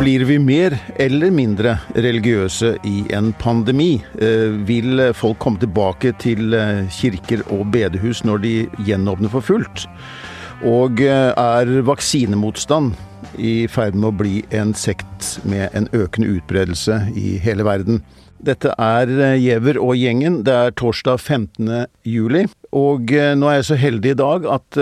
Blir 0.00 0.24
vi 0.24 0.38
mer 0.38 0.74
eller 0.96 1.30
mindre 1.30 1.76
religiøse 1.94 2.72
i 2.82 3.04
en 3.14 3.30
pandemi? 3.38 4.02
Eh, 4.18 4.50
vil 4.66 5.12
folk 5.14 5.38
komme 5.38 5.62
tilbake 5.62 6.10
til 6.18 6.56
eh, 6.58 6.88
kirker 6.90 7.44
og 7.54 7.68
bedehus 7.70 8.24
når 8.26 8.42
de 8.42 8.54
gjenåpner 8.88 9.30
for 9.30 9.40
fullt? 9.44 9.86
Og 10.66 11.04
eh, 11.04 11.30
er 11.30 11.84
vaksinemotstand 11.86 12.96
i 13.38 13.68
ferd 13.70 13.94
med 13.94 14.08
å 14.10 14.16
bli 14.24 14.40
en 14.50 14.74
sekt 14.74 15.36
med 15.46 15.70
en 15.78 15.86
økende 15.94 16.32
utbredelse 16.34 16.98
i 17.14 17.36
hele 17.44 17.68
verden? 17.68 18.02
Dette 18.40 18.72
er 18.80 19.10
Giæver 19.36 19.76
og 19.80 19.98
gjengen. 20.00 20.40
Det 20.46 20.54
er 20.54 20.76
torsdag 20.76 21.20
15. 21.20 21.86
juli. 22.08 22.46
Og 22.72 23.10
nå 23.10 23.50
er 23.50 23.58
jeg 23.58 23.68
så 23.68 23.76
heldig 23.80 24.14
i 24.14 24.20
dag 24.20 24.46
at 24.48 24.78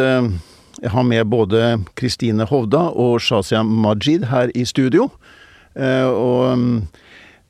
jeg 0.78 0.92
har 0.94 1.02
med 1.02 1.26
både 1.26 1.78
Kristine 1.98 2.46
Hovda 2.46 2.84
og 2.94 3.18
Shazia 3.20 3.64
Majid 3.66 4.28
her 4.30 4.52
i 4.54 4.62
studio. 4.68 5.08
Eh, 5.78 6.06
og 6.06 6.58
mm, 6.58 6.76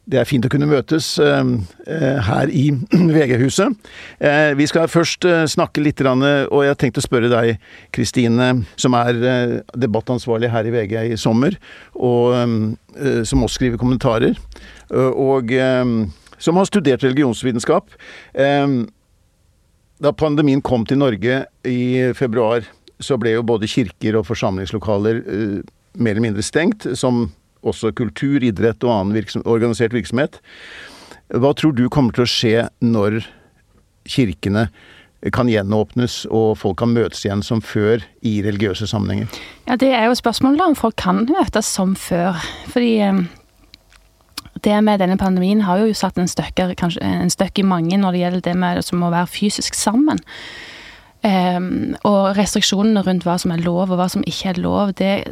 det 0.09 0.21
er 0.21 0.29
fint 0.29 0.47
å 0.47 0.51
kunne 0.53 0.69
møtes 0.71 1.11
eh, 1.21 1.51
eh, 1.87 2.19
her 2.29 2.53
i 2.53 2.65
VG-huset. 3.17 3.89
Vi 4.59 4.67
skal 4.71 4.89
først 4.91 5.27
snakke 5.53 5.83
litt, 5.85 6.01
og 6.03 6.63
jeg 6.65 6.73
har 6.73 6.79
tenkt 6.81 7.01
å 7.01 7.05
spørre 7.05 7.31
deg, 7.33 7.59
Kristine, 7.95 8.51
som 8.81 8.97
er 8.99 9.63
debattansvarlig 9.77 10.51
her 10.53 10.69
i 10.69 10.75
VG 10.75 10.97
i 11.13 11.19
sommer, 11.21 11.59
og 11.95 12.35
som 13.29 13.45
også 13.45 13.61
skriver 13.61 13.81
kommentarer, 13.81 14.39
og 14.91 15.53
som 16.39 16.59
har 16.59 16.69
studert 16.69 17.05
religionsvitenskap. 17.07 17.95
Da 19.99 20.13
pandemien 20.15 20.63
kom 20.63 20.87
til 20.87 21.01
Norge 21.03 21.45
i 21.67 21.81
februar 22.19 22.67
så 23.03 23.19
ble 23.21 23.37
jo 23.37 23.47
både 23.47 23.69
kirker 23.71 24.19
og 24.19 24.27
forsamlingslokaler 24.29 25.21
eh, 25.23 25.59
mer 25.99 26.15
eller 26.15 26.29
mindre 26.29 26.45
stengt, 26.47 26.87
som 26.99 27.29
også 27.67 27.93
kultur, 27.97 28.43
idrett 28.45 28.85
og 28.87 28.95
annen 28.95 29.17
virksom, 29.17 29.45
organisert 29.49 29.97
virksomhet. 29.97 30.39
Hva 31.35 31.53
tror 31.57 31.75
du 31.77 31.89
kommer 31.93 32.15
til 32.17 32.25
å 32.25 32.31
skje 32.31 32.69
når 32.85 33.21
kirkene 34.09 34.69
kan 35.35 35.49
gjenåpnes 35.51 36.23
og 36.31 36.53
folk 36.61 36.79
kan 36.79 36.93
møtes 36.95 37.25
igjen 37.25 37.43
som 37.43 37.61
før 37.65 38.05
i 38.23 38.39
religiøse 38.45 38.87
sammenhenger? 38.87 39.27
Ja, 39.67 39.77
Det 39.77 39.91
er 39.91 40.07
jo 40.07 40.15
spørsmålet 40.15 40.63
om 40.63 40.79
folk 40.79 40.97
kan 40.97 41.27
møtes 41.27 41.67
som 41.67 41.97
før. 41.99 42.39
Fordi 42.71 42.93
eh, 43.03 43.21
det 44.65 44.79
med 44.85 45.01
denne 45.03 45.19
pandemien 45.19 45.61
har 45.67 45.83
jo 45.83 45.95
satt 45.95 46.19
en 46.19 46.31
støkk, 46.31 46.63
en 47.03 47.31
i 47.31 47.63
mange 47.63 47.99
når 47.99 48.13
det 48.13 48.21
gjelder 48.21 48.41
det 48.41 48.57
med 48.57 48.85
som 48.85 49.03
å 49.03 49.11
være 49.11 49.27
fysisk 49.27 49.75
sammen. 49.75 50.19
Um, 51.19 51.97
og 52.07 52.37
restriksjonene 52.39 53.03
rundt 53.03 53.25
hva 53.27 53.35
som 53.43 53.51
er 53.51 53.65
lov 53.65 53.91
og 53.91 53.99
hva 53.99 54.07
som 54.09 54.23
ikke 54.23 54.53
er 54.53 54.61
lov, 54.63 54.93
det, 54.95 55.27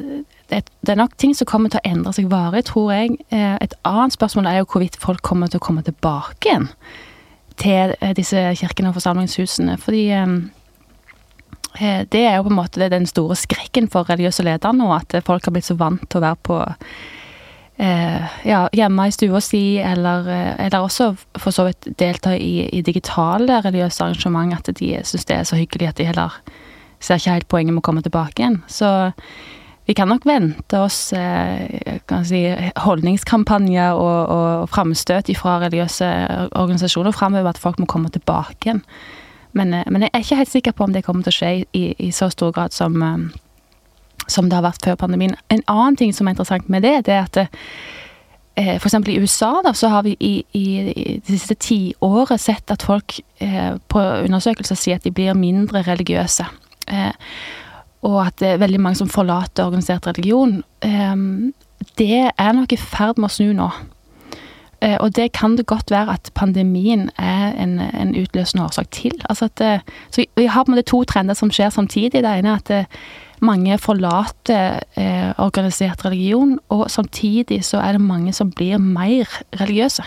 det, 0.51 0.63
er 0.89 0.99
nok 0.99 1.17
ting 1.19 1.35
som 1.35 1.49
kommer 1.49 1.73
til 1.73 1.81
å 1.83 1.89
endre 1.91 2.13
seg 2.17 2.31
varig, 2.31 2.65
tror 2.69 2.93
jeg. 2.95 3.17
Uh, 3.33 3.57
et 3.63 3.75
annet 3.89 4.15
spørsmål 4.15 4.51
er 4.51 4.61
jo 4.61 4.69
hvorvidt 4.71 5.01
folk 5.03 5.23
kommer 5.27 5.51
til 5.51 5.61
å 5.61 5.67
komme 5.67 5.83
tilbake 5.87 6.51
igjen 6.51 6.71
til 7.61 7.97
uh, 8.03 8.13
disse 8.17 8.43
kirkene 8.61 8.93
og 8.93 8.99
forsamlingshusene. 8.99 9.79
Fordi 9.83 10.05
um, 10.21 10.39
det 12.13 12.23
er 12.23 12.39
jo 12.39 12.47
på 12.47 12.55
en 12.55 12.61
måte 12.61 12.89
den 12.93 13.09
store 13.09 13.37
skrekken 13.37 13.91
for 13.93 14.09
religiøse 14.09 14.47
ledere 14.47 14.73
nå, 14.77 14.89
at 14.97 15.19
folk 15.27 15.45
har 15.45 15.53
blitt 15.57 15.69
så 15.69 15.77
vant 15.77 16.07
til 16.09 16.23
å 16.23 16.25
være 16.25 16.43
på 16.47 16.61
eh, 17.77 18.37
ja, 18.49 18.63
hjemme 18.73 19.09
i 19.09 19.15
stua 19.15 19.41
si, 19.45 19.79
eller, 19.83 20.29
eh, 20.29 20.53
eller, 20.67 20.87
også 20.87 21.13
for 21.39 21.55
så 21.55 21.67
vidt 21.69 21.91
delta 21.99 22.35
i, 22.37 22.69
i 22.73 22.83
digitale 22.83 23.61
religiøse 23.65 24.05
arrangement, 24.05 24.55
at 24.57 24.73
de 24.79 24.95
syns 25.05 25.29
det 25.29 25.37
er 25.37 25.45
så 25.49 25.59
hyggelig 25.61 25.91
at 25.91 26.01
de 26.01 26.09
heller 26.09 26.41
ser 27.01 27.21
ikke 27.21 27.37
helt 27.37 27.51
poenget 27.53 27.77
med 27.77 27.85
å 27.85 27.89
komme 27.91 28.05
tilbake 28.05 28.43
igjen. 28.43 28.63
Så 28.73 28.89
vi 29.87 29.95
kan 29.95 30.11
nok 30.11 30.27
vente 30.27 30.81
oss 30.83 31.13
eh, 31.15 32.01
si, 32.27 32.43
holdningskampanjer 32.83 33.95
og, 33.95 34.33
og 34.35 34.69
framstøt 34.73 35.31
fra 35.39 35.61
religiøse 35.63 36.09
organisasjoner 36.51 37.15
framover, 37.15 37.53
at 37.55 37.63
folk 37.63 37.79
må 37.79 37.87
komme 37.91 38.11
tilbake 38.11 38.67
igjen. 38.67 38.83
Men, 39.57 39.75
eh, 39.75 39.87
men, 39.87 40.03
jeg 40.03 40.13
er 40.13 40.25
ikke 40.25 40.41
helt 40.43 40.55
sikker 40.55 40.77
på 40.77 40.89
om 40.89 40.97
det 40.97 41.05
kommer 41.07 41.27
til 41.27 41.35
å 41.35 41.39
skje 41.39 41.53
i, 41.73 41.85
i 42.03 42.11
så 42.15 42.31
stor 42.35 42.55
grad 42.57 42.75
som 42.75 43.03
som 44.27 44.49
det 44.49 44.59
har 44.59 44.67
vært 44.67 44.85
før 44.87 44.99
pandemien. 44.99 45.37
En 45.53 45.63
annen 45.71 45.97
ting 45.99 46.15
som 46.15 46.27
er 46.27 46.35
interessant 46.35 46.69
med 46.73 46.83
det, 46.83 46.97
det 47.07 47.15
er 47.15 47.27
at 47.29 47.39
eh, 48.57 48.75
F.eks. 48.77 48.97
i 49.07 49.19
USA 49.21 49.53
da, 49.65 49.73
så 49.77 49.91
har 49.93 50.07
vi 50.07 50.17
i, 50.19 50.33
i, 50.57 50.65
i 50.91 51.19
de 51.21 51.37
siste 51.37 51.57
tiåret 51.63 52.43
sett 52.43 52.73
at 52.73 52.85
folk 52.87 53.19
eh, 53.45 53.77
på 53.93 54.03
undersøkelser 54.27 54.79
sier 54.79 55.01
at 55.01 55.07
de 55.07 55.15
blir 55.15 55.37
mindre 55.39 55.85
religiøse. 55.87 56.49
Eh, 56.89 57.13
og 58.07 58.21
at 58.23 58.39
det 58.41 58.55
er 58.55 58.63
veldig 58.63 58.81
mange 58.81 59.01
som 59.03 59.11
forlater 59.11 59.67
organisert 59.67 60.07
religion. 60.07 60.61
Eh, 60.87 61.17
det 61.99 62.31
er 62.31 62.57
nok 62.57 62.73
i 62.73 62.81
ferd 62.81 63.19
med 63.19 63.31
å 63.31 63.37
snu 63.37 63.53
nå. 63.57 63.69
Eh, 64.85 64.97
og 65.01 65.17
det 65.17 65.33
kan 65.33 65.57
det 65.57 65.67
godt 65.67 65.91
være 65.91 66.13
at 66.19 66.31
pandemien 66.35 67.09
er 67.19 67.55
en, 67.57 67.79
en 67.81 68.15
utløsende 68.17 68.65
årsak 68.65 68.91
til. 68.93 69.15
Altså 69.31 69.49
at, 69.49 69.61
eh, 69.61 69.81
så 70.11 70.25
vi, 70.37 70.47
har 70.47 70.65
på 70.65 70.73
en 70.73 70.77
måte 70.77 70.91
to 70.91 71.03
trender 71.09 71.35
som 71.35 71.51
skjer 71.51 71.73
samtidig. 71.73 72.23
Det 72.23 72.33
ene 72.33 72.55
er 72.55 72.61
at 72.61 72.87
mange 73.41 73.79
forlater 73.79 74.81
eh, 74.97 75.33
organisert 75.39 76.05
religion, 76.05 76.59
og 76.69 76.91
samtidig 76.91 77.65
så 77.65 77.81
er 77.81 77.97
det 77.97 78.01
mange 78.01 78.33
som 78.33 78.51
blir 78.51 78.79
mer 78.79 79.29
religiøse. 79.61 80.05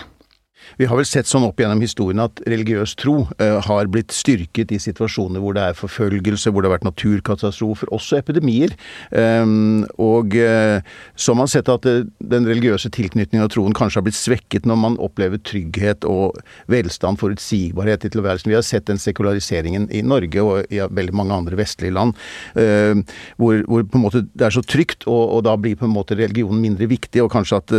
Vi 0.78 0.86
har 0.86 0.98
vel 0.98 1.08
sett 1.08 1.28
sånn 1.28 1.46
opp 1.46 1.60
gjennom 1.60 1.80
historien 1.82 2.22
at 2.22 2.40
religiøs 2.48 2.94
tro 3.00 3.24
eh, 3.40 3.58
har 3.66 3.90
blitt 3.92 4.14
styrket 4.14 4.72
i 4.74 4.78
situasjoner 4.82 5.42
hvor 5.42 5.56
det 5.56 5.64
er 5.70 5.78
forfølgelse, 5.78 6.52
hvor 6.52 6.62
det 6.62 6.70
har 6.70 6.76
vært 6.78 6.86
naturkatastrofer, 6.88 7.90
også 7.94 8.20
epidemier. 8.20 8.74
Um, 9.10 9.86
og 10.00 10.36
eh, 10.38 10.80
så 11.16 11.32
har 11.32 11.40
man 11.40 11.50
sett 11.50 11.70
at 11.72 11.88
eh, 11.88 12.04
den 12.32 12.48
religiøse 12.48 12.92
tilknytningen 12.94 13.46
av 13.46 13.52
troen 13.54 13.76
kanskje 13.76 14.00
har 14.00 14.06
blitt 14.06 14.18
svekket 14.18 14.68
når 14.68 14.80
man 14.84 14.98
opplever 15.02 15.40
trygghet 15.42 16.06
og 16.08 16.38
velstand, 16.70 17.20
forutsigbarhet 17.20 18.06
i 18.06 18.12
tilværelsen. 18.14 18.52
Vi 18.52 18.58
har 18.58 18.66
sett 18.66 18.88
den 18.90 19.00
sekulariseringen 19.00 19.88
i 19.94 20.04
Norge 20.06 20.44
og 20.44 20.70
i 20.70 20.80
veldig 20.80 21.16
mange 21.16 21.36
andre 21.36 21.58
vestlige 21.58 21.94
land, 21.94 22.14
hvor, 22.54 23.60
hvor, 23.66 23.84
på 23.86 23.98
en 23.98 24.02
måte 24.02 24.22
det 24.28 24.46
er 24.46 24.54
så 24.54 24.62
trygt, 24.64 25.06
og, 25.08 25.22
og, 25.36 25.42
da 25.46 25.54
blir 25.60 25.76
på 25.78 25.86
en 25.86 25.94
måte 25.94 26.16
religionen 26.18 26.62
mindre 26.62 26.88
viktig, 26.90 27.22
og 27.24 27.30
kanskje 27.32 27.60
at 27.60 27.74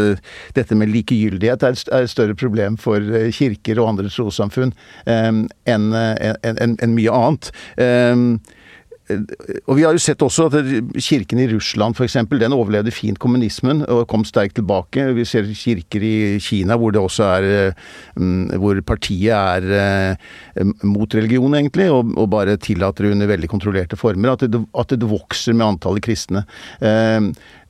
dette 0.58 0.78
med 0.78 0.91
likegyldighet 0.91 1.66
er 1.66 1.78
et 1.78 2.12
større 2.12 2.35
problem 2.38 2.78
for 2.81 3.02
eh, 3.02 3.30
kirker 3.36 3.81
og 3.81 3.94
andre 3.94 4.12
trossamfunn 4.12 4.74
enn 5.06 5.46
en, 5.69 5.86
en, 5.96 6.75
en 6.81 6.97
mye 6.97 7.14
annet. 7.14 7.52
Og 9.10 9.76
vi 9.76 9.84
har 9.84 9.96
jo 9.96 10.02
sett 10.02 10.22
også 10.24 10.48
at 10.50 10.56
kirken 11.02 11.42
i 11.44 11.48
Russland 11.52 11.98
f.eks. 11.98 12.18
den 12.30 12.56
overlevde 12.56 12.94
fint 12.96 13.20
kommunismen 13.20 13.84
og 13.90 14.06
kom 14.12 14.24
sterkt 14.28 14.56
tilbake. 14.60 15.08
Vi 15.18 15.26
ser 15.28 15.50
kirker 15.58 16.06
i 16.06 16.16
Kina 16.44 16.78
hvor 16.80 16.94
det 16.94 17.02
også 17.02 17.28
er 17.38 17.50
Hvor 18.62 18.80
partiet 18.88 19.34
er 19.36 20.18
mot 20.84 21.14
religion, 21.16 21.54
egentlig, 21.56 21.90
og, 21.92 22.30
bare 22.32 22.56
tillater 22.62 23.10
under 23.12 23.28
veldig 23.28 23.50
kontrollerte 23.50 23.98
former. 24.00 24.34
At 24.34 24.46
det, 24.52 24.62
at 24.78 24.94
det 24.96 25.10
vokser 25.10 25.54
med 25.58 25.66
antallet 25.66 26.04
kristne. 26.06 26.46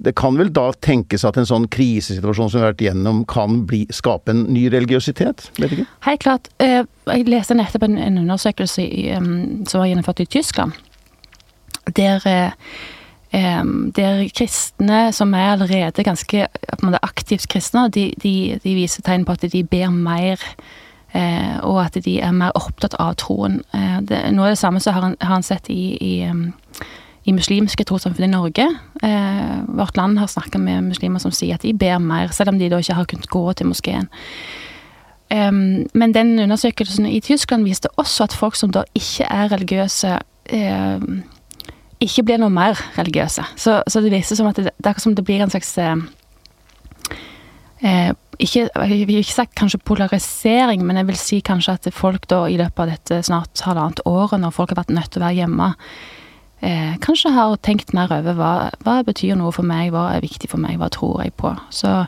Det 0.01 0.13
kan 0.17 0.37
vel 0.37 0.49
da 0.53 0.71
tenkes 0.81 1.25
at 1.27 1.37
en 1.37 1.47
sånn 1.47 1.67
krisesituasjon 1.71 2.49
som 2.49 2.59
vi 2.59 2.65
har 2.65 2.73
vært 2.73 2.85
gjennom, 2.87 3.23
kan 3.29 3.61
bli, 3.69 3.83
skape 3.93 4.33
en 4.33 4.47
ny 4.49 4.65
religiøsitet? 4.73 5.51
Vet 5.59 5.75
ikke? 5.75 5.85
Helt 6.07 6.23
klart. 6.23 6.49
Eh, 6.63 6.81
jeg 7.11 7.27
leste 7.29 7.57
nettopp 7.57 7.85
en, 7.85 7.99
undersøkelse 8.23 8.87
som 9.69 9.83
var 9.83 9.89
gjennomført 9.91 10.23
i 10.23 10.29
Tyskland, 10.37 10.77
der 11.87 12.25
eh, 12.27 12.51
der 13.95 14.29
kristne 14.35 15.13
som 15.13 15.33
er 15.33 15.53
allerede 15.53 16.03
ganske 16.03 16.47
aktivt 17.01 17.47
kristne, 17.47 17.89
de, 17.89 18.11
de, 18.23 18.59
de, 18.63 18.75
viser 18.75 19.01
tegn 19.01 19.25
på 19.25 19.31
at 19.31 19.45
de 19.51 19.63
ber 19.63 19.89
mer. 19.89 20.39
Eh, 21.13 21.59
og 21.63 21.85
at 21.85 21.97
de 22.05 22.19
er 22.19 22.31
mer 22.31 22.51
opptatt 22.55 22.95
av 22.99 23.15
troen. 23.15 23.61
Det, 24.07 24.19
noe 24.31 24.45
av 24.45 24.53
det 24.53 24.59
samme 24.59 24.79
så 24.79 24.91
har 24.91 25.01
han, 25.01 25.15
har 25.21 25.33
han 25.33 25.43
sett 25.43 25.69
i, 25.69 25.97
i 25.99 26.11
i 27.23 27.33
muslimske 27.35 27.85
trossamfunn 27.85 28.25
i 28.25 28.31
Norge. 28.31 28.65
Eh, 29.03 29.57
vårt 29.67 29.97
land 29.97 30.19
har 30.19 30.27
snakka 30.27 30.59
med 30.59 30.87
muslimer 30.89 31.21
som 31.21 31.33
sier 31.33 31.59
at 31.59 31.65
de 31.65 31.73
ber 31.73 31.99
mer, 32.01 32.33
selv 32.33 32.53
om 32.53 32.59
de 32.59 32.69
da 32.69 32.79
ikke 32.81 32.97
har 32.97 33.09
kunnet 33.09 33.29
gå 33.29 33.43
til 33.53 33.69
moskeen. 33.69 34.09
Eh, 35.29 35.51
men 35.51 36.15
den 36.15 36.39
undersøkelsen 36.39 37.05
i 37.05 37.21
Tyskland 37.21 37.67
viste 37.67 37.91
også 38.01 38.25
at 38.25 38.37
folk 38.37 38.57
som 38.57 38.73
da 38.73 38.83
ikke 38.97 39.29
er 39.29 39.51
religiøse, 39.53 40.17
um, 40.53 41.21
ikke 42.01 42.25
blir 42.27 42.41
noe 42.41 42.53
mer 42.53 42.79
religiøse. 42.97 43.43
Så, 43.59 43.77
så 43.87 44.01
det 44.03 44.11
viser 44.13 44.39
som 44.39 44.49
at 44.49 44.57
det, 44.59 44.73
det, 44.77 44.89
er 44.89 45.01
som 45.01 45.15
det 45.15 45.25
blir 45.27 45.43
en 45.43 45.53
slags 45.53 45.71
eh, 45.81 45.97
ikke, 48.41 48.69
Jeg 48.75 49.07
vil 49.07 49.21
ikke 49.21 49.33
sagt 49.33 49.55
kanskje 49.57 49.81
polarisering, 49.85 50.85
men 50.85 50.97
jeg 50.97 51.07
vil 51.07 51.19
si 51.19 51.41
kanskje 51.45 51.77
at 51.77 51.93
folk 51.93 52.27
da 52.29 52.45
i 52.49 52.57
løpet 52.57 52.79
av 52.79 52.89
dette 52.95 53.21
snart 53.27 53.61
halvannet 53.65 54.01
året, 54.09 54.41
når 54.41 54.55
folk 54.55 54.73
har 54.73 54.81
vært 54.83 54.95
nødt 54.95 55.11
til 55.13 55.21
å 55.21 55.25
være 55.25 55.39
hjemme, 55.41 55.69
eh, 56.61 56.97
kanskje 57.05 57.33
har 57.35 57.55
tenkt 57.61 57.93
mer 57.93 58.11
over 58.13 58.37
hva, 58.37 58.53
hva 58.85 58.97
betyr 59.05 59.37
noe 59.37 59.53
for 59.55 59.67
meg, 59.67 59.91
hva 59.93 60.09
er 60.15 60.25
viktig 60.25 60.49
for 60.49 60.61
meg, 60.61 60.79
hva 60.81 60.89
tror 60.93 61.21
jeg 61.23 61.35
på. 61.37 61.53
Så 61.69 62.05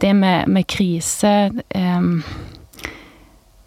det 0.00 0.14
med, 0.16 0.48
med 0.48 0.68
krise 0.68 1.34
eh, 1.52 2.10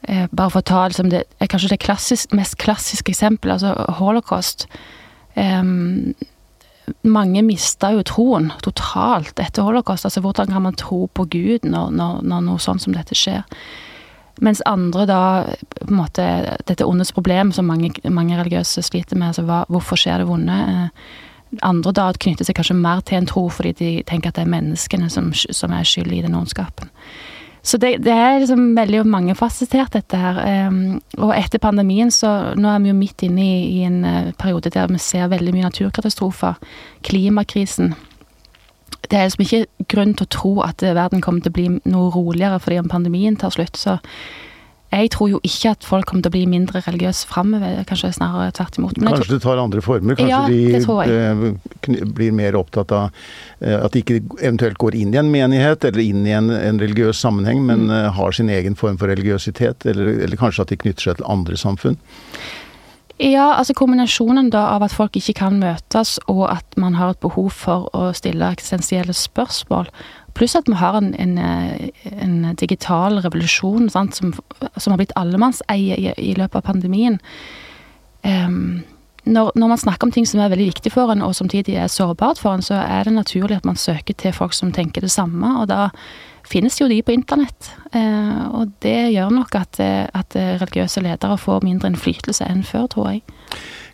eh, 0.07 0.27
Bare 0.31 0.49
for 0.49 0.61
å 0.61 0.69
ta 0.73 0.85
liksom 0.87 1.09
det, 1.13 1.25
kanskje 1.39 1.75
det 1.75 1.83
klassisk, 1.83 2.33
mest 2.33 2.57
klassiske 2.57 3.13
eksempelet, 3.13 3.59
altså 3.59 3.97
holocaust. 3.99 4.67
Um, 5.37 6.15
mange 7.03 7.43
mista 7.43 7.91
jo 7.93 8.03
troen 8.07 8.49
totalt 8.63 9.39
etter 9.43 9.65
holocaust. 9.67 10.07
Altså 10.07 10.23
hvordan 10.23 10.53
kan 10.53 10.63
man 10.65 10.77
tro 10.79 11.05
på 11.13 11.27
Gud 11.29 11.67
når, 11.67 11.91
når, 11.93 12.23
når 12.23 12.47
noe 12.47 12.63
sånt 12.63 12.83
som 12.83 12.95
dette 12.95 13.17
skjer? 13.17 13.43
Mens 14.43 14.61
andre 14.69 15.05
da 15.09 15.21
på 15.79 15.87
en 15.87 15.97
måte 15.97 16.25
Dette 16.69 16.85
ondets 16.85 17.11
problem 17.15 17.49
som 17.55 17.65
mange, 17.65 17.89
mange 18.05 18.37
religiøse 18.37 18.83
sliter 18.85 19.17
med, 19.17 19.31
altså 19.31 19.47
hva, 19.47 19.63
hvorfor 19.71 19.97
skjer 19.97 20.21
det 20.21 20.27
vonde? 20.29 20.57
Eh, 20.57 21.57
andre 21.65 21.93
da 21.95 22.11
knytter 22.13 22.45
seg 22.45 22.57
kanskje 22.59 22.77
mer 22.77 23.01
til 23.07 23.21
en 23.21 23.29
tro 23.29 23.47
fordi 23.49 23.73
de 23.79 23.89
tenker 24.07 24.29
at 24.29 24.37
det 24.37 24.45
er 24.45 24.53
menneskene 24.53 25.09
som, 25.09 25.31
som 25.33 25.73
er 25.73 25.87
skyld 25.87 26.13
i 26.13 26.21
den 26.25 26.37
ondskapen. 26.37 26.91
Så 27.67 27.75
det, 27.83 27.97
det, 28.05 28.13
er 28.15 28.37
liksom 28.39 28.69
veldig 28.77 29.01
mangefasettert, 29.11 29.91
dette 29.97 30.19
her. 30.19 30.37
Um, 30.69 31.01
og 31.19 31.33
etter 31.35 31.59
pandemien, 31.59 32.11
så 32.15 32.53
nå 32.55 32.69
er 32.71 32.83
vi 32.83 32.93
jo 32.93 32.95
midt 32.95 33.25
inne 33.27 33.43
i, 33.43 33.57
i 33.79 33.81
en 33.87 33.97
uh, 34.07 34.29
periode 34.39 34.71
der 34.71 34.87
vi 34.87 35.01
ser 35.03 35.27
veldig 35.33 35.55
mye 35.55 35.67
naturkatastrofer. 35.67 36.61
Klimakrisen 37.07 37.97
det 39.07 39.17
er 39.17 39.27
liksom 39.27 39.43
ikke 39.45 39.85
grunn 39.91 40.13
til 40.17 40.25
å 40.25 40.33
tro 40.35 40.51
at 40.65 40.83
verden 40.83 41.21
kommer 41.23 41.43
til 41.43 41.53
å 41.53 41.55
bli 41.55 41.67
noe 41.87 42.09
roligere 42.11 42.59
fordi 42.59 42.79
om 42.81 42.89
pandemien 42.91 43.37
tar 43.39 43.53
slutt. 43.55 43.79
Så 43.79 43.97
jeg 44.87 45.09
tror 45.11 45.29
jo 45.29 45.39
ikke 45.43 45.73
at 45.75 45.85
folk 45.85 46.07
kommer 46.07 46.23
til 46.23 46.31
å 46.31 46.35
bli 46.37 46.43
mindre 46.47 46.79
religiøse 46.85 47.27
framover, 47.27 47.81
kanskje 47.89 48.13
snarere 48.15 48.53
tvert 48.55 48.77
imot. 48.79 48.99
kanskje 49.01 49.25
tror... 49.25 49.33
det 49.33 49.39
tar 49.43 49.61
andre 49.61 49.83
former? 49.83 50.15
Kanskje 50.15 50.31
ja, 50.31 50.43
de 50.47 51.97
eh, 51.97 52.05
blir 52.15 52.35
mer 52.35 52.55
opptatt 52.55 52.93
av 52.95 53.09
eh, 53.59 53.75
at 53.75 53.91
de 53.91 54.03
ikke 54.03 54.21
eventuelt 54.39 54.79
går 54.79 54.95
inn 54.95 55.11
i 55.11 55.19
en 55.19 55.31
menighet 55.33 55.83
eller 55.89 56.03
inn 56.03 56.23
i 56.27 56.35
en, 56.37 56.47
en 56.55 56.79
religiøs 56.79 57.19
sammenheng, 57.19 57.65
men 57.67 57.87
mm. 57.89 57.95
Eh, 57.97 58.07
har 58.15 58.35
sin 58.35 58.49
egen 58.53 58.75
form 58.79 58.97
for 59.01 59.11
religiøsitet, 59.11 59.85
eller, 59.91 60.13
eller 60.23 60.39
kanskje 60.39 60.63
at 60.63 60.71
de 60.71 60.79
knytter 60.85 61.09
seg 61.09 61.19
til 61.19 61.29
andre 61.35 61.59
samfunn? 61.59 61.99
Ja, 63.17 63.55
altså 63.57 63.73
kombinasjonen 63.73 64.51
da 64.53 64.67
av 64.75 64.83
at 64.85 64.93
folk 64.93 65.15
ikke 65.17 65.33
kan 65.39 65.57
møtes, 65.57 66.19
og 66.29 66.43
at 66.53 66.77
man 66.77 66.93
har 66.99 67.15
et 67.15 67.23
behov 67.23 67.49
for 67.49 67.87
å 67.97 68.11
stille 68.13 68.51
eksistensielle 68.53 69.15
spørsmål. 69.17 69.89
Pluss 70.37 70.53
at 70.55 70.69
vi 70.69 70.77
har 70.77 70.99
en, 70.99 71.15
en, 71.17 71.33
en 72.13 72.35
digital 72.61 73.17
revolusjon 73.23 73.89
sant, 73.89 74.19
som, 74.19 74.35
som, 74.77 74.91
har 74.93 75.01
blitt 75.01 75.15
allemannseie 75.17 75.97
i, 75.97 76.11
i 76.13 76.35
løpet 76.37 76.59
av 76.59 76.67
pandemien. 76.69 77.17
Um, 78.21 78.83
når, 79.25 79.49
når, 79.55 79.67
man 79.73 79.81
snakker 79.81 80.07
om 80.07 80.13
ting 80.13 80.27
som 80.29 80.43
er 80.43 80.53
veldig 80.53 80.69
viktig 80.69 80.93
for 80.93 81.09
en, 81.09 81.25
og 81.25 81.33
samtidig 81.35 81.73
er 81.75 81.89
sårbart 81.89 82.37
for 82.39 82.53
en, 82.53 82.61
så 82.61 82.77
er 82.85 83.09
det 83.09 83.17
naturlig 83.17 83.57
at 83.57 83.65
man 83.65 83.81
søker 83.81 84.13
til 84.13 84.35
folk 84.35 84.53
som 84.53 84.69
tenker 84.71 85.01
det 85.01 85.11
samme. 85.11 85.55
Og 85.57 85.67
da 85.73 85.89
finnes 86.47 86.79
jo 86.79 86.87
de 86.91 87.01
på 87.03 87.13
internett. 87.15 87.71
Eh, 87.91 88.43
og 88.55 88.73
det 88.83 89.13
gjør 89.13 89.33
nok 89.35 89.57
at, 89.59 89.79
eh, 89.83 90.05
at 90.13 90.37
religiøse 90.37 91.03
ledere 91.05 91.37
får 91.41 91.65
mindre 91.67 91.91
innflytelse 91.91 92.47
enn 92.47 92.63
før, 92.67 92.87
tror 92.93 93.11
jeg. 93.11 93.25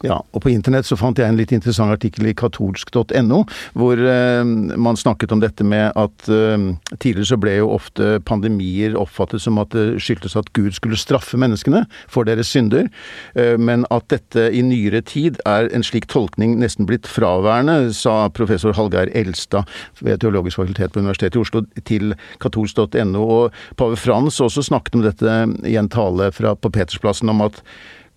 Ja, 0.03 0.17
og 0.35 0.43
på 0.43 0.51
internett 0.51 0.83
så 0.83 0.97
fant 0.99 1.19
jeg 1.19 1.31
en 1.31 1.37
litt 1.39 1.53
interessant 1.55 1.93
artikkel 1.93 2.27
i 2.27 2.33
katolsk.no, 2.35 3.37
hvor 3.79 4.01
eh, 4.03 4.41
man 4.43 4.99
snakket 4.99 5.31
om 5.31 5.39
dette 5.39 5.63
med 5.63 5.95
at 5.95 6.27
eh, 6.27 6.65
tidligere 6.97 7.29
så 7.29 7.37
ble 7.39 7.53
jo 7.61 7.69
ofte 7.71 8.17
pandemier 8.27 8.97
oppfattet 8.99 9.45
som 9.45 9.61
at 9.63 9.71
det 9.71 10.01
skyldtes 10.03 10.35
at 10.39 10.51
Gud 10.57 10.75
skulle 10.75 10.99
straffe 10.99 11.39
menneskene 11.39 11.85
for 12.11 12.27
deres 12.27 12.51
synder, 12.51 12.91
eh, 13.39 13.55
men 13.55 13.87
at 13.95 14.09
dette 14.11 14.49
i 14.51 14.65
nyere 14.67 14.99
tid 15.07 15.39
er 15.47 15.71
en 15.71 15.87
slik 15.87 16.09
tolkning 16.11 16.57
nesten 16.59 16.89
blitt 16.89 17.07
fraværende, 17.07 17.93
sa 17.95 18.27
professor 18.35 18.75
Hallgeir 18.75 19.13
Elstad 19.15 19.71
ved 20.03 20.19
Teologisk 20.19 20.59
fakultet 20.59 20.91
på 20.91 20.99
Universitetet 20.99 21.39
i 21.39 21.45
Oslo 21.45 21.63
til 21.87 22.17
katolsk.no. 22.43 23.23
Og 23.23 23.55
pave 23.79 23.95
Frans 23.95 24.43
også 24.43 24.67
snakket 24.67 24.99
om 24.99 25.07
dette 25.07 25.41
i 25.63 25.79
en 25.79 25.91
tale 25.91 26.33
fra, 26.35 26.57
på 26.59 26.75
Petersplassen 26.75 27.31
om 27.31 27.47
at 27.47 27.63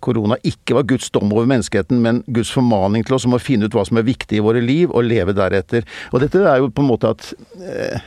korona 0.03 0.37
ikke 0.45 0.77
var 0.77 0.87
Guds 0.89 1.09
dom 1.13 1.31
over 1.33 1.47
menneskeheten, 1.49 2.01
men 2.03 2.21
Guds 2.27 2.51
formaning 2.53 3.05
til 3.07 3.17
oss 3.17 3.25
om 3.27 3.37
å 3.37 3.41
finne 3.41 3.67
ut 3.67 3.77
hva 3.77 3.85
som 3.87 3.99
er 3.99 4.07
viktig 4.07 4.39
i 4.39 4.43
våre 4.43 4.61
liv, 4.63 4.91
og 4.91 5.07
leve 5.07 5.35
deretter. 5.37 5.87
Og 6.13 6.21
dette 6.23 6.43
er 6.43 6.61
jo 6.61 6.71
på 6.73 6.83
en 6.83 6.91
måte 6.91 7.11
at 7.15 7.31
eh, 7.61 8.05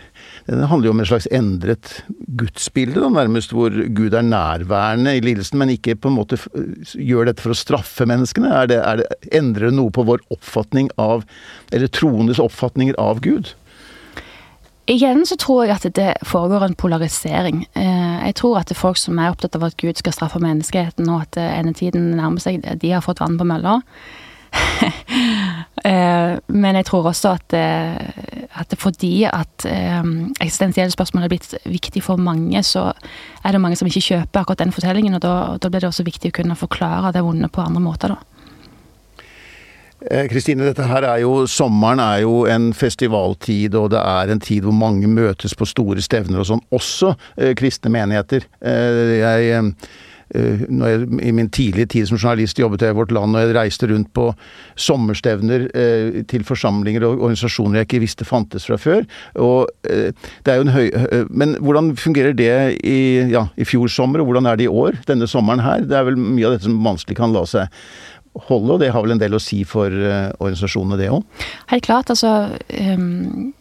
det 0.50 0.68
handler 0.70 0.88
jo 0.88 0.94
om 0.94 1.02
en 1.02 1.08
slags 1.08 1.28
endret 1.34 1.92
gudsbilde, 2.40 2.98
da, 3.02 3.10
nærmest, 3.12 3.52
hvor 3.54 3.70
Gud 3.70 4.16
er 4.16 4.26
nærværende 4.26 5.14
i 5.18 5.22
lidelsen, 5.24 5.60
men 5.60 5.74
ikke 5.74 5.98
på 6.00 6.10
en 6.10 6.16
måte 6.16 6.38
gjør 6.94 7.30
dette 7.30 7.44
for 7.44 7.54
å 7.54 7.58
straffe 7.58 8.06
menneskene. 8.08 8.50
Er 8.62 8.70
det, 8.70 8.80
er 8.80 9.02
det, 9.02 9.08
endrer 9.36 9.70
det 9.70 9.78
noe 9.78 9.94
på 9.94 10.06
vår 10.08 10.24
oppfatning 10.34 10.90
av, 11.00 11.26
eller 11.70 11.92
troendes 11.92 12.42
oppfatninger 12.42 12.98
av 13.00 13.22
Gud? 13.24 13.52
Igjen 14.90 15.22
så 15.26 15.36
tror 15.38 15.68
jeg 15.68 15.76
at 15.76 15.86
det 15.94 16.08
foregår 16.26 16.64
en 16.66 16.74
polarisering. 16.74 17.62
Eh, 17.78 18.16
jeg 18.26 18.34
tror 18.40 18.58
at 18.58 18.70
det 18.70 18.74
er 18.74 18.80
folk 18.80 18.98
som 18.98 19.20
er 19.22 19.30
opptatt 19.30 19.54
av 19.54 19.68
at 19.68 19.76
Gud 19.78 20.00
skal 20.00 20.14
straffe 20.16 20.40
menneskeheten, 20.42 21.06
og 21.12 21.28
at 21.28 21.38
eh, 21.38 21.58
endetiden 21.60 22.08
nærmer 22.18 22.42
seg, 22.42 22.64
de 22.64 22.90
har 22.90 23.04
fått 23.04 23.22
vann 23.22 23.38
på 23.38 23.48
mølla. 23.48 23.78
Eh, 25.80 26.32
men 26.52 26.76
jeg 26.76 26.84
tror 26.84 27.06
også 27.08 27.30
at, 27.38 27.54
at 27.56 28.74
fordi 28.76 29.22
at 29.24 29.64
eksistensielle 29.64 30.92
spørsmål 30.92 31.24
er 31.24 31.32
blitt 31.32 31.54
viktig 31.64 32.02
for 32.04 32.20
mange, 32.20 32.60
så 32.68 32.90
er 33.40 33.56
det 33.56 33.62
mange 33.64 33.78
som 33.80 33.88
ikke 33.88 34.02
kjøper 34.04 34.42
akkurat 34.42 34.60
den 34.60 34.74
fortellingen, 34.76 35.16
og 35.16 35.22
da, 35.24 35.32
da 35.56 35.70
blir 35.72 35.80
det 35.80 35.88
også 35.88 36.04
viktig 36.04 36.34
å 36.34 36.36
kunne 36.36 36.58
forklare 36.60 37.14
det 37.16 37.24
vonde 37.24 37.48
på 37.48 37.64
andre 37.64 37.80
måter, 37.80 38.12
da. 38.12 38.39
Eh, 40.08 40.26
Kristine, 40.30 40.64
dette 40.64 40.86
her 40.88 41.04
er 41.04 41.20
jo 41.20 41.44
Sommeren 41.50 42.00
er 42.00 42.22
jo 42.24 42.44
en 42.48 42.70
festivaltid, 42.76 43.74
og 43.76 43.90
det 43.92 44.00
er 44.00 44.32
en 44.32 44.40
tid 44.40 44.64
hvor 44.64 44.76
mange 44.76 45.08
møtes 45.10 45.52
på 45.56 45.68
store 45.68 46.00
stevner 46.04 46.40
og 46.40 46.48
sånn. 46.48 46.62
Også 46.72 47.12
eh, 47.36 47.52
kristne 47.58 47.92
menigheter. 47.92 48.46
Eh, 48.64 49.00
jeg, 49.20 49.50
eh, 50.32 50.62
jeg, 50.64 51.04
I 51.20 51.34
min 51.36 51.50
tidlige 51.52 51.90
tid 51.92 52.08
som 52.08 52.16
journalist 52.16 52.62
jobbet 52.62 52.86
jeg 52.86 52.94
i 52.94 52.96
Vårt 52.96 53.12
Land, 53.12 53.36
og 53.36 53.44
jeg 53.44 53.56
reiste 53.58 53.90
rundt 53.90 54.08
på 54.16 54.30
sommerstevner 54.80 55.66
eh, 55.76 56.20
til 56.32 56.46
forsamlinger 56.48 57.04
og 57.04 57.26
organisasjoner 57.26 57.82
jeg 57.82 57.90
ikke 57.90 58.04
visste 58.06 58.28
fantes 58.28 58.70
fra 58.70 58.78
før. 58.80 59.04
Og 59.36 59.68
eh, 59.84 60.14
det 60.46 60.54
er 60.54 60.62
jo 60.62 60.68
en 60.68 60.76
høy... 60.78 60.86
men 61.28 61.58
hvordan 61.60 61.92
fungerer 62.00 62.32
det 62.38 62.54
i, 62.80 63.00
ja, 63.34 63.50
i 63.52 63.68
fjor 63.68 63.92
sommer, 63.92 64.24
og 64.24 64.30
hvordan 64.30 64.48
er 64.48 64.56
det 64.56 64.70
i 64.70 64.72
år? 64.72 65.02
Denne 65.10 65.28
sommeren 65.28 65.60
her? 65.66 65.84
Det 65.84 65.98
er 65.98 66.08
vel 66.08 66.16
mye 66.16 66.48
av 66.48 66.56
dette 66.56 66.70
som 66.70 66.80
vanskelig 66.88 67.20
kan 67.20 67.36
la 67.36 67.44
seg 67.44 67.68
holde, 68.34 68.72
og 68.72 68.80
det 68.80 68.92
har 68.94 69.02
vel 69.02 69.16
en 69.16 69.22
del 69.22 69.34
å 69.34 69.42
si 69.42 69.62
for 69.68 69.90
uh, 69.90 70.30
organisasjonene, 70.38 70.98
det 71.00 71.10
òg? 71.10 71.46
Helt 71.72 71.86
klart. 71.86 72.12
Altså 72.12 72.50
um, 72.78 73.52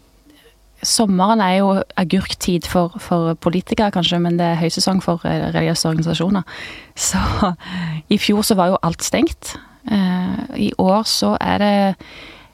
Sommeren 0.86 1.42
er 1.44 1.58
jo 1.58 1.72
agurktid 2.00 2.68
for, 2.70 2.94
for, 3.04 3.34
politikere, 3.44 3.92
kanskje, 3.92 4.22
men 4.24 4.38
det 4.40 4.46
er 4.46 4.62
høysesong 4.62 5.02
for 5.04 5.26
eh, 5.28 5.50
religiøse 5.52 5.90
organisasjoner. 5.90 6.46
Så 6.96 7.20
i 8.16 8.20
fjor 8.22 8.46
så 8.48 8.56
var 8.56 8.72
jo 8.72 8.78
alt 8.88 9.04
stengt. 9.04 9.58
Uh, 9.90 10.40
I 10.56 10.70
år 10.80 11.04
så 11.10 11.34
er 11.42 11.60
det 11.60 11.74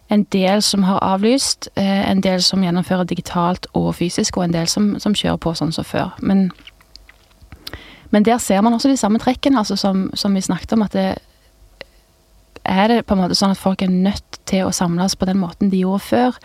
en 0.10 0.24
del 0.34 0.62
som 0.62 0.84
har 0.86 1.02
avlyst, 1.02 1.68
en 1.82 2.20
del 2.22 2.42
som 2.46 2.62
gjennomfører 2.62 3.08
digitalt 3.10 3.66
og 3.74 3.88
fysisk, 3.98 4.38
og 4.38 4.46
en 4.46 4.54
del 4.54 4.68
som, 4.70 4.92
som 5.02 5.16
kjører 5.18 5.40
på 5.42 5.54
sånn 5.58 5.74
som 5.74 5.86
før. 5.86 6.12
Men, 6.22 6.52
men 8.14 8.26
der 8.26 8.38
ser 8.38 8.62
man 8.62 8.78
også 8.78 8.92
de 8.92 9.00
samme 9.02 9.22
trekkene, 9.22 9.58
altså 9.64 9.74
som, 9.76 10.12
som 10.14 10.38
vi 10.38 10.46
snakket 10.46 10.78
om, 10.78 10.86
at 10.86 10.94
det, 10.94 11.08
er 12.66 12.92
det 12.92 13.06
på 13.06 13.16
en 13.16 13.24
måte 13.24 13.38
sånn 13.38 13.56
at 13.56 13.62
folk 13.62 13.84
er 13.86 13.94
nødt 13.94 14.40
til 14.50 14.68
å 14.68 14.76
samles 14.76 15.18
på 15.18 15.28
den 15.30 15.40
måten 15.42 15.72
de 15.72 15.84
gjorde 15.84 16.06
før? 16.06 16.40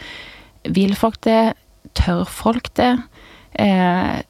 Vil 0.68 0.96
folk 0.98 1.20
det? 1.26 1.54
Tør 1.96 2.26
folk 2.28 2.70
det? 2.78 2.92
Eh, 3.58 4.20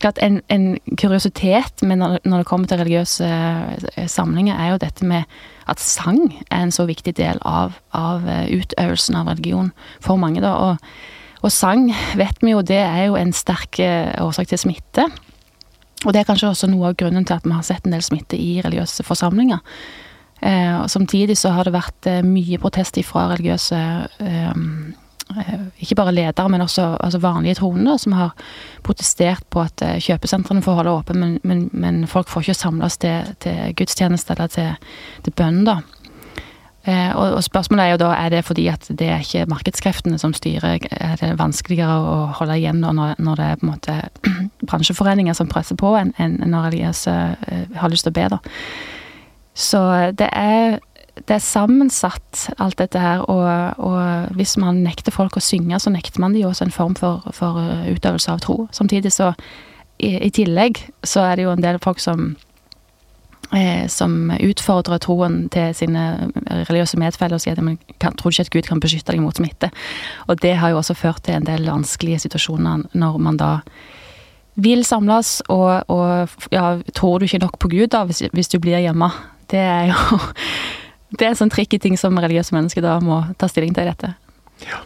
klart 0.00 0.18
en, 0.22 0.40
en, 0.48 0.74
kuriositet 0.98 1.82
men 1.86 2.00
når, 2.02 2.18
når, 2.24 2.42
det 2.42 2.48
kommer 2.48 2.70
til 2.70 2.80
religiøse 2.80 3.28
eh, 3.28 4.08
samlinger, 4.10 4.56
er 4.56 4.72
jo 4.72 4.82
dette 4.82 5.06
med 5.06 5.40
at 5.70 5.82
sang 5.82 6.20
er 6.50 6.64
en 6.64 6.74
så 6.74 6.86
viktig 6.88 7.14
del 7.18 7.40
av, 7.46 7.78
av 7.96 8.26
eh, 8.28 8.50
utøvelsen 8.60 9.18
av 9.20 9.30
religion 9.32 9.72
for 10.02 10.20
mange. 10.20 10.42
da, 10.44 10.54
og, 10.56 11.40
og 11.40 11.54
sang 11.54 11.90
vet 12.18 12.42
vi 12.42 12.54
jo, 12.54 12.62
det 12.66 12.82
er 12.82 13.08
jo 13.08 13.18
en 13.20 13.34
sterk 13.36 13.80
eh, 13.82 14.12
årsak 14.22 14.50
til 14.50 14.64
smitte. 14.66 15.08
Og 16.06 16.14
det 16.14 16.22
er 16.22 16.28
kanskje 16.28 16.48
også 16.48 16.70
noe 16.70 16.90
av 16.90 16.96
grunnen 17.00 17.26
til 17.28 17.36
at 17.36 17.44
vi 17.44 17.52
har 17.52 17.66
sett 17.66 17.84
en 17.84 17.94
del 17.94 18.04
smitte 18.04 18.38
i 18.38 18.60
religiøse 18.64 19.04
forsamlinger. 19.04 19.60
Eh, 20.40 20.80
og 20.80 20.90
samtidig 20.90 21.36
så 21.38 21.52
har 21.52 21.68
det 21.68 21.76
vært 21.76 22.08
eh, 22.08 22.24
mye 22.24 22.58
protest 22.60 22.96
fra 23.04 23.28
religiøse 23.34 23.80
eh, 24.24 24.60
ikke 25.78 25.94
bare 25.94 26.14
ledere, 26.14 26.48
men 26.50 26.64
også 26.64 26.96
altså 26.98 27.20
vanlige 27.22 27.60
troende, 27.60 27.98
som 28.02 28.16
har 28.18 28.32
protestert 28.82 29.44
på 29.50 29.62
at 29.62 29.84
kjøpesentrene 30.02 30.62
får 30.64 30.80
holde 30.80 30.90
åpent, 30.90 31.20
men, 31.20 31.36
men, 31.46 31.68
men, 31.72 32.06
folk 32.10 32.28
får 32.28 32.48
ikke 32.48 32.58
samles 32.58 32.98
til, 32.98 33.30
til 33.38 33.76
gudstjeneste 33.78 34.34
eller 34.34 34.50
til, 34.50 34.90
til 35.22 35.36
bønn, 35.38 35.62
da. 35.68 35.76
Eh, 36.88 37.12
og, 37.12 37.34
og, 37.36 37.42
spørsmålet 37.44 37.84
er 37.84 37.90
jo 37.92 38.00
da 38.00 38.10
er 38.16 38.30
det 38.32 38.44
fordi 38.48 38.66
at 38.72 38.86
det 38.88 39.06
er 39.12 39.20
ikke 39.20 39.46
markedskreftene 39.52 40.18
som 40.18 40.32
styrer, 40.34 40.80
er 40.90 41.18
det 41.20 41.34
vanskeligere 41.38 41.98
å 42.00 42.14
holde 42.38 42.56
igjen 42.56 42.80
når, 42.80 43.18
når 43.20 43.36
det 43.36 43.48
er 43.50 43.60
på 43.60 43.66
en 43.66 43.72
måte 43.74 43.96
bransjeforeninger 44.70 45.36
som 45.36 45.50
presser 45.52 45.76
på, 45.78 45.92
enn 46.00 46.14
en, 46.18 46.40
når 46.40 46.70
religiøse 46.70 47.18
har 47.76 47.92
lyst 47.92 48.08
til 48.08 48.14
å 48.14 48.18
be, 48.18 48.30
da. 48.32 48.40
Så 49.54 49.80
det 50.18 50.28
er, 50.32 50.78
det 51.16 51.36
er 51.36 51.42
sammensatt, 51.44 52.50
alt 52.58 52.78
dette 52.78 53.00
her. 53.00 53.24
Og, 53.30 53.78
og, 53.78 54.36
hvis 54.38 54.56
man 54.60 54.82
nekter 54.84 55.14
folk 55.14 55.36
å 55.36 55.44
synge, 55.44 55.80
så 55.80 55.92
nekter 55.92 56.22
man 56.22 56.36
de 56.36 56.46
også 56.46 56.68
en 56.68 56.74
form 56.74 56.94
for, 56.98 57.26
for 57.36 57.58
utøvelse 57.90 58.30
av 58.32 58.44
tro. 58.44 58.62
Samtidig 58.76 59.12
så, 59.14 59.32
i, 59.98 60.16
i, 60.16 60.30
tillegg, 60.30 60.84
så 61.04 61.26
er 61.26 61.36
det 61.36 61.48
jo 61.48 61.56
en 61.56 61.64
del 61.64 61.80
folk 61.82 62.00
som 62.00 62.32
eh, 63.56 63.86
som 63.90 64.30
utfordrer 64.38 65.02
troen 65.02 65.42
til 65.52 65.74
sine 65.76 66.04
religiøse 66.70 67.00
medfeller 67.00 67.36
og 67.36 67.44
sier 67.44 67.58
at 67.58 67.66
man 67.66 67.78
kan, 67.98 68.16
tror 68.16 68.32
ikke 68.32 68.46
at 68.46 68.54
Gud 68.54 68.68
kan 68.70 68.82
beskytte 68.82 69.12
deg 69.12 69.24
mot 69.24 69.36
smitte. 69.36 69.72
Og 70.28 70.40
det 70.40 70.56
har 70.62 70.72
jo 70.72 70.80
også 70.80 70.96
ført 70.96 71.24
til 71.26 71.36
en 71.36 71.48
del 71.48 71.66
vanskelige 71.68 72.22
situasjoner 72.26 72.86
når 72.94 73.18
man 73.18 73.40
da 73.40 73.58
vil 74.60 74.84
samles, 74.84 75.40
og, 75.48 75.84
og 75.88 76.28
ja, 76.52 76.74
tror 76.94 77.18
du 77.18 77.26
ikke 77.26 77.42
nok 77.42 77.58
på 77.62 77.70
Gud 77.72 77.92
da, 77.94 78.04
hvis, 78.04 78.22
hvis 78.34 78.50
du 78.50 78.58
blir 78.60 78.82
hjemme? 78.82 79.08
Det 79.50 79.60
er 79.60 79.90
jo 79.90 80.20
det 81.18 81.26
er 81.26 81.32
en 81.32 81.40
sånn 81.42 81.52
tricky 81.52 81.80
ting 81.82 81.98
som 82.00 82.18
religiøse 82.18 82.54
mennesker 82.56 82.84
da 82.84 82.98
må 83.02 83.22
ta 83.38 83.48
stilling 83.50 83.74
til 83.76 83.86
i 83.86 83.90
dette. 83.90 84.14
Ja. 84.66 84.82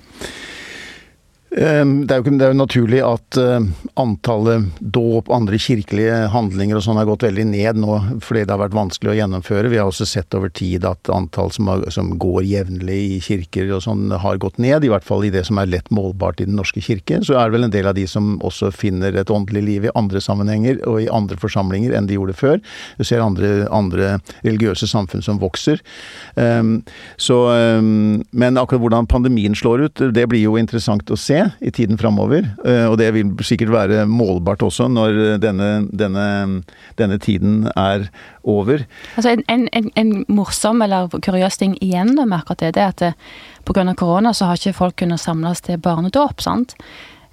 Ehm, 1.55 2.01
det 2.07 2.17
er, 2.17 2.23
jo, 2.23 2.33
det 2.35 2.47
er 2.49 2.51
jo 2.51 2.59
naturlig 2.59 3.01
at 3.07 3.37
eh, 3.39 3.67
antallet 4.01 4.67
dåp, 4.81 5.29
andre 5.31 5.59
kirkelige 5.61 6.25
handlinger 6.33 6.81
og 6.81 6.83
sånn 6.83 6.99
har 6.99 7.07
gått 7.07 7.27
veldig 7.29 7.45
ned 7.47 7.79
nå 7.79 7.99
fordi 8.25 8.43
det 8.43 8.51
har 8.51 8.63
vært 8.65 8.75
vanskelig 8.75 9.13
å 9.13 9.17
gjennomføre. 9.21 9.71
Vi 9.71 9.79
har 9.79 9.91
også 9.91 10.07
sett 10.09 10.35
over 10.35 10.51
tid 10.51 10.87
at 10.89 11.11
antall 11.15 11.53
som, 11.55 11.71
har, 11.71 11.85
som 11.95 12.11
går 12.19 12.49
jevnlig 12.51 12.99
i 13.13 13.21
kirker 13.23 13.71
og 13.77 13.85
sånn 13.87 14.11
har 14.19 14.41
gått 14.43 14.59
ned. 14.63 14.83
I 14.83 14.91
hvert 14.91 15.07
fall 15.07 15.27
i 15.29 15.31
det 15.35 15.45
som 15.47 15.61
er 15.63 15.71
lett 15.71 15.93
målbart 15.95 16.43
i 16.43 16.49
Den 16.49 16.59
norske 16.59 16.83
kirke. 16.83 17.21
Så 17.23 17.39
er 17.39 17.47
det 17.47 17.59
vel 17.59 17.69
en 17.69 17.77
del 17.77 17.91
av 17.91 17.95
de 17.99 18.07
som 18.11 18.35
også 18.43 18.73
finner 18.75 19.15
et 19.15 19.31
åndelig 19.31 19.63
liv 19.69 19.87
i 19.87 19.95
andre 19.95 20.23
sammenhenger 20.25 20.83
og 20.91 21.05
i 21.05 21.09
andre 21.13 21.39
forsamlinger 21.39 21.95
enn 21.95 22.11
de 22.11 22.19
gjorde 22.19 22.35
før. 22.41 22.59
Du 22.99 23.07
ser 23.07 23.23
andre, 23.23 23.69
andre 23.71 24.17
religiøse 24.43 24.91
samfunn 24.91 25.23
som 25.23 25.39
vokser. 25.43 25.79
Um, 26.35 26.81
så, 27.21 27.39
um, 27.79 28.25
men 28.35 28.59
akkurat 28.59 28.83
hvordan 28.83 29.11
pandemien 29.11 29.55
slår 29.55 29.87
ut, 29.87 30.07
det 30.19 30.27
blir 30.31 30.43
jo 30.43 30.59
interessant 30.59 31.15
å 31.15 31.19
se 31.21 31.44
i 31.61 31.71
tiden 31.75 31.99
framover. 32.01 32.47
Eh, 32.65 32.85
og 32.89 32.99
det 33.01 33.11
vil 33.17 33.33
sikkert 33.45 33.73
være 33.75 34.05
målbart 34.11 34.65
også 34.67 34.89
når 34.93 35.39
denne, 35.43 35.71
denne, 35.93 36.27
denne 36.99 37.19
tiden 37.23 37.65
er 37.77 38.09
over. 38.43 38.85
Altså 39.17 39.35
en, 39.35 39.45
en, 39.73 39.91
en, 39.97 40.15
morsom 40.29 40.85
eller 40.85 41.09
kuriøs 41.15 41.59
ting 41.61 41.79
igjen 41.85 42.15
med 42.19 42.39
akkurat 42.39 42.67
det, 42.67 42.75
det 42.77 42.85
er 42.85 42.95
at 42.95 43.09
eh, 43.09 43.19
pga. 43.65 43.87
korona 43.95 44.35
så 44.35 44.51
har 44.51 44.61
ikke 44.61 44.77
folk 44.77 45.01
kunnet 45.03 45.21
samles 45.21 45.65
til 45.65 45.81
barnedåp. 45.81 46.41
sant? 46.41 46.77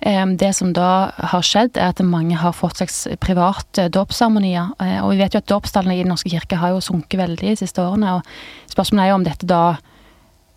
Det 0.02 0.50
som 0.58 0.72
da 0.74 1.12
har 1.14 1.44
skjedd, 1.46 1.78
er 1.78 1.92
at 1.92 2.00
mange 2.02 2.34
har 2.42 2.56
fått 2.58 2.80
slags 2.80 3.04
private 3.22 3.86
dåpsseremonier. 3.94 4.74
Eh, 4.82 4.98
og 5.04 5.14
vi 5.14 5.22
vet 5.22 5.36
jo 5.36 5.44
at 5.44 5.52
dåpstallene 5.52 6.00
i 6.00 6.02
Den 6.02 6.10
norske 6.10 6.32
kirke 6.32 6.58
har 6.58 6.74
jo 6.74 6.82
sunket 6.82 7.20
veldig 7.22 7.54
de 7.54 7.60
siste 7.60 7.84
årene. 7.84 8.18
og 8.18 8.74
Spørsmålet 8.74 9.06
er 9.06 9.12
jo 9.12 9.20
om 9.20 9.28
dette 9.28 9.46
da 9.46 9.64
Eh, 9.72 9.91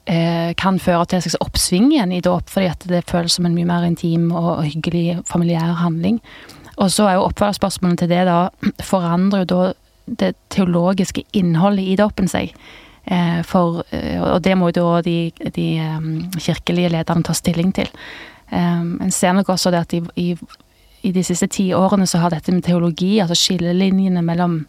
kan 0.05 0.77
føre 0.77 1.07
til 1.09 1.23
et 1.25 1.37
oppsving 1.41 1.87
igjen 1.95 2.11
i 2.13 2.21
dåp, 2.21 2.51
fordi 2.53 2.67
at 2.69 2.83
det 2.91 3.07
føles 3.09 3.39
som 3.39 3.47
en 3.49 3.55
mye 3.57 3.65
mer 3.65 3.87
intim 3.87 4.27
og 4.37 4.61
hyggelig 4.67 5.23
familiær 5.25 5.79
handling. 5.81 6.19
Og 6.77 6.91
så 6.91 7.07
er 7.09 7.17
jo 7.17 7.27
oppfølgerspørsmålet 7.29 8.03
til 8.03 8.11
det 8.11 8.25
da 8.29 8.39
Forandrer 8.91 9.45
jo 9.45 9.51
da 9.53 9.73
det 10.05 10.35
teologiske 10.53 11.25
innholdet 11.33 11.87
i 11.89 11.97
dåpen 11.97 12.29
seg? 12.29 12.53
Eh, 13.05 13.41
for, 13.45 13.85
eh, 13.91 14.21
og 14.21 14.43
det 14.45 14.57
må 14.59 14.69
jo 14.69 14.77
da 14.83 15.03
de, 15.07 15.33
de 15.55 15.69
kirkelige 16.37 16.93
lederne 16.93 17.25
ta 17.25 17.37
stilling 17.37 17.73
til. 17.77 17.89
En 18.55 19.11
ser 19.11 19.33
nok 19.33 19.49
også 19.51 19.71
det 19.73 19.81
at 19.81 19.95
i, 19.97 20.03
i, 20.21 20.37
i 21.03 21.11
de 21.13 21.23
siste 21.25 21.49
ti 21.51 21.71
årene 21.75 22.07
så 22.07 22.21
har 22.23 22.31
dette 22.31 22.53
med 22.53 22.63
teologi, 22.63 23.17
altså 23.19 23.35
skillelinjene 23.39 24.23
mellom 24.23 24.61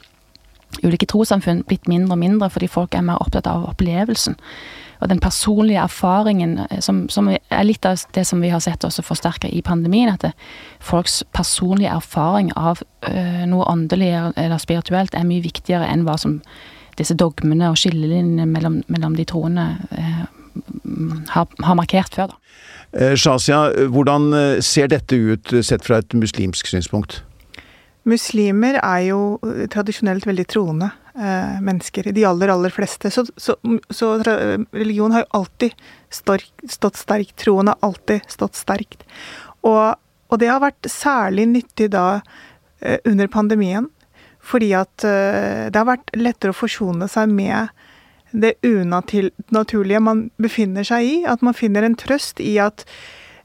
ulike 0.81 1.05
trossamfunn, 1.11 1.61
blitt 1.67 1.87
mindre 1.91 2.15
og 2.15 2.21
mindre 2.23 2.49
fordi 2.49 2.71
folk 2.71 2.95
er 2.95 3.03
mer 3.05 3.21
opptatt 3.21 3.47
av 3.51 3.67
opplevelsen 3.69 4.39
og 4.99 5.09
den 5.09 5.19
personlige 5.19 5.81
erfaringen, 5.81 6.59
eh, 6.69 6.79
som, 6.79 7.05
som, 7.09 7.29
er 7.29 7.67
litt 7.67 7.85
av 7.85 7.99
det 8.15 8.25
som 8.27 8.41
vi 8.43 8.51
har 8.53 8.63
sett 8.63 8.85
også 8.85 9.03
forsterka 9.05 9.49
i 9.51 9.61
pandemien, 9.65 10.13
at 10.13 10.23
det, 10.25 10.33
folks 10.79 11.23
personlige 11.35 11.93
erfaring 11.93 12.51
av 12.55 12.83
øh, 13.09 13.43
noe 13.49 13.67
åndelig 13.71 14.13
eller 14.35 14.61
spirituelt 14.61 15.15
er 15.15 15.27
mye 15.27 15.43
viktigere 15.43 15.87
enn 15.89 16.05
hva 16.07 16.17
som 16.21 16.39
disse 16.99 17.15
dogmene 17.19 17.73
og 17.73 17.79
skillelinjene 17.79 18.47
mellom, 18.47 18.81
mellom 18.87 19.17
de 19.17 19.27
troende 19.27 19.67
øh, 19.91 20.25
har, 21.33 21.47
har, 21.59 21.75
markert 21.75 22.15
før. 22.15 22.31
da. 22.31 23.15
Shazia, 23.19 23.87
hvordan 23.91 24.29
ser 24.63 24.87
dette 24.87 25.17
ut 25.17 25.51
sett 25.67 25.83
fra 25.83 25.97
et 25.99 26.13
muslimsk 26.15 26.69
synspunkt? 26.71 27.17
Muslimer 28.07 28.77
er 28.79 29.01
jo 29.09 29.19
tradisjonelt 29.73 30.23
veldig 30.29 30.45
troende 30.47 30.93
eh, 31.17 31.61
mennesker. 31.61 32.11
De 32.13 32.25
aller, 32.25 32.47
aller 32.47 32.69
fleste. 32.69 33.11
Så, 33.11 33.25
så, 33.37 33.55
så 33.89 34.17
religion 34.71 35.11
har 35.11 35.25
jo 35.25 35.41
alltid 35.41 35.73
stått, 36.09 36.95
sterkt. 36.95 37.35
Troen 37.43 37.71
har 37.71 37.77
alltid 37.79 38.21
stått 38.27 38.55
sterkt. 38.55 39.05
Og, 39.65 39.95
og, 40.29 40.37
det 40.39 40.51
har 40.51 40.63
vært 40.63 40.89
særlig 40.91 41.47
nyttig 41.51 41.91
da 41.95 42.21
eh, 42.79 42.99
under 43.05 43.27
pandemien. 43.31 43.89
Fordi 44.45 44.73
at 44.77 45.07
eh, 45.07 45.67
det 45.71 45.79
har 45.79 45.89
vært 45.89 46.13
lettere 46.17 46.53
å 46.53 46.57
forsone 46.57 47.09
seg 47.11 47.31
med 47.33 47.73
det 48.35 48.57
unaturlige 48.67 50.01
man 50.03 50.29
befinner 50.41 50.85
seg 50.85 51.05
i. 51.07 51.15
At 51.27 51.45
man 51.45 51.57
finner 51.57 51.85
en 51.85 51.97
trøst 51.97 52.41
i 52.43 52.57
at 52.61 52.85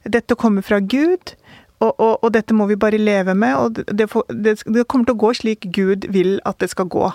dette 0.03 0.35
kommer 0.35 0.65
fra 0.65 0.81
Gud. 0.81 1.35
Og, 1.81 1.91
og, 1.97 2.19
og, 2.21 2.29
dette 2.35 2.53
må 2.53 2.67
vi 2.69 2.77
bare 2.77 2.99
leve 3.01 3.33
med, 3.33 3.55
og 3.57 3.79
det, 3.89 4.05
det, 4.29 4.55
det, 4.69 4.85
kommer 4.85 5.07
til 5.07 5.15
å 5.15 5.21
gå 5.23 5.31
slik 5.39 5.65
Gud 5.73 6.05
vil 6.13 6.35
at 6.45 6.59
det 6.61 6.69
skal 6.69 6.89
gå. 6.93 7.07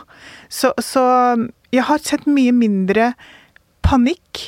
Så, 0.50 0.72
så, 0.82 1.04
jeg 1.74 1.86
har 1.86 2.02
sett 2.02 2.26
mye 2.26 2.54
mindre 2.54 3.12
panikk 3.86 4.42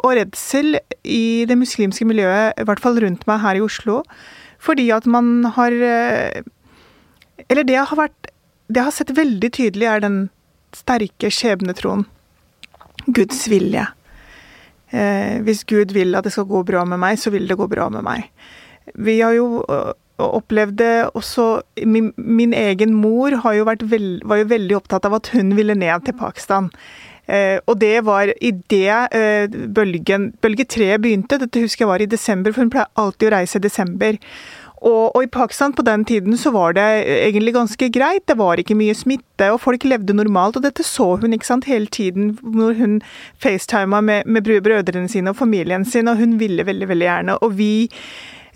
og 0.00 0.14
redsel 0.18 0.78
i 1.06 1.46
det 1.50 1.56
muslimske 1.58 2.06
miljøet, 2.06 2.58
i 2.58 2.66
hvert 2.66 2.82
fall 2.82 2.98
rundt 3.02 3.26
meg 3.30 3.42
her 3.44 3.58
i 3.58 3.62
Oslo, 3.64 4.00
fordi 4.62 4.88
at 4.94 5.06
man 5.08 5.46
har 5.56 5.72
eh, 5.72 6.42
Eller 7.48 7.64
det 7.64 7.78
har 7.78 7.96
vært 7.96 8.28
Det 8.68 8.76
jeg 8.76 8.84
har 8.84 8.92
sett 8.92 9.16
veldig 9.16 9.50
tydelig, 9.56 9.86
er 9.88 10.02
den 10.04 10.18
sterke 10.76 11.30
skjebnetroen. 11.32 12.04
Guds 13.06 13.46
vilje. 13.50 13.86
Eh, 14.90 15.40
hvis 15.46 15.64
Gud 15.64 15.94
vil 15.96 16.14
at 16.14 16.26
det 16.26 16.34
skal 16.34 16.46
gå 16.46 16.62
bra 16.66 16.84
med 16.84 17.00
meg, 17.02 17.18
så 17.18 17.32
vil 17.34 17.48
det 17.48 17.58
gå 17.58 17.66
bra 17.70 17.88
med 17.90 18.04
meg. 18.06 18.28
Vi 18.94 19.20
har 19.20 19.36
jo 19.36 19.62
opplevd 20.20 20.76
det 20.80 20.94
også 21.16 21.46
min, 21.88 22.10
min, 22.16 22.52
egen 22.54 22.94
mor 22.94 23.32
jo 23.32 23.64
veld, 23.64 24.20
var 24.24 24.42
jo 24.42 24.50
veldig 24.50 24.76
opptatt 24.76 25.06
av 25.08 25.16
at 25.20 25.30
hun 25.34 25.54
ville 25.56 25.74
ned 25.74 26.04
til 26.04 26.16
Pakistan. 26.18 26.70
Eh, 27.30 27.58
og 27.66 27.78
det 27.80 28.04
var 28.04 28.32
i 28.40 28.50
det 28.72 28.96
eh, 29.14 29.52
bølgen 29.70 30.32
Bølge 30.42 30.64
tre 30.66 30.96
begynte, 30.98 31.38
dette 31.38 31.62
husker 31.62 31.84
jeg 31.84 31.92
var 31.92 32.02
i 32.02 32.10
desember, 32.10 32.52
for 32.52 32.64
hun 32.64 32.72
pleier 32.72 32.90
alltid 32.98 33.30
å 33.30 33.36
reise 33.36 33.60
i 33.60 33.64
desember. 33.64 34.18
Og, 34.80 35.12
og, 35.12 35.20
i 35.22 35.28
Pakistan 35.28 35.74
på 35.76 35.84
den 35.84 36.06
tiden 36.08 36.38
så 36.40 36.50
var 36.54 36.72
det 36.72 36.86
egentlig 37.04 37.52
ganske 37.52 37.90
greit. 37.92 38.24
Det 38.26 38.38
var 38.40 38.58
ikke 38.58 38.78
mye 38.78 38.96
smitte, 38.96 39.50
og 39.52 39.60
folk 39.60 39.84
levde 39.84 40.16
normalt. 40.16 40.56
Og 40.56 40.64
dette 40.64 40.86
så 40.86 41.12
hun 41.20 41.36
ikke 41.36 41.50
sant, 41.50 41.68
hele 41.68 41.86
tiden 41.92 42.32
når 42.40 42.78
hun 42.80 42.98
facetima 43.38 44.00
med, 44.00 44.24
med 44.24 44.48
brødrene 44.48 45.08
sine 45.12 45.34
og 45.34 45.36
familien 45.36 45.84
sin, 45.84 46.08
og 46.08 46.16
hun 46.16 46.38
ville 46.40 46.64
veldig, 46.64 46.88
veldig 46.88 47.10
gjerne. 47.10 47.36
Og 47.44 47.58
vi 47.60 47.90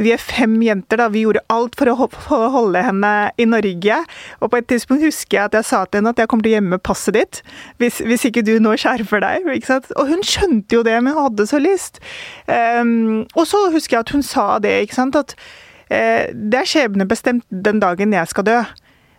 vi 0.00 0.12
er 0.14 0.20
fem 0.20 0.56
jenter, 0.64 0.98
da. 0.98 1.08
Vi 1.12 1.24
gjorde 1.24 1.44
alt 1.52 1.76
for 1.78 1.90
å 1.90 2.48
holde 2.54 2.82
henne 2.82 3.12
i 3.40 3.46
Norge. 3.48 4.00
Og 4.40 4.50
på 4.50 4.60
et 4.60 4.68
tidspunkt 4.70 5.04
husker 5.06 5.38
jeg 5.38 5.50
at 5.50 5.58
jeg 5.58 5.68
sa 5.68 5.84
til 5.86 6.00
henne 6.00 6.14
at 6.14 6.22
jeg 6.22 6.30
kommer 6.30 6.46
til 6.46 6.54
å 6.54 6.56
gjemme 6.58 6.80
passet 6.82 7.16
ditt 7.16 7.40
hvis, 7.82 8.00
hvis 8.04 8.26
ikke 8.28 8.44
du 8.46 8.56
nå 8.62 8.74
skjerfer 8.80 9.22
deg. 9.24 9.48
Ikke 9.54 9.70
sant? 9.70 9.90
Og 10.00 10.10
hun 10.10 10.24
skjønte 10.26 10.78
jo 10.78 10.82
det, 10.86 10.96
men 11.02 11.14
hun 11.14 11.28
hadde 11.28 11.48
så 11.50 11.60
lyst. 11.62 12.02
Um, 12.48 13.24
og 13.34 13.46
så 13.50 13.66
husker 13.74 13.98
jeg 13.98 14.06
at 14.06 14.14
hun 14.16 14.26
sa 14.26 14.48
det, 14.62 14.74
ikke 14.84 14.98
sant. 14.98 15.18
At 15.20 15.36
uh, 15.36 16.26
det 16.34 16.60
er 16.60 16.70
skjebnebestemt 16.74 17.46
den 17.64 17.82
dagen 17.84 18.16
jeg 18.16 18.32
skal 18.32 18.48
dø. 18.48 18.60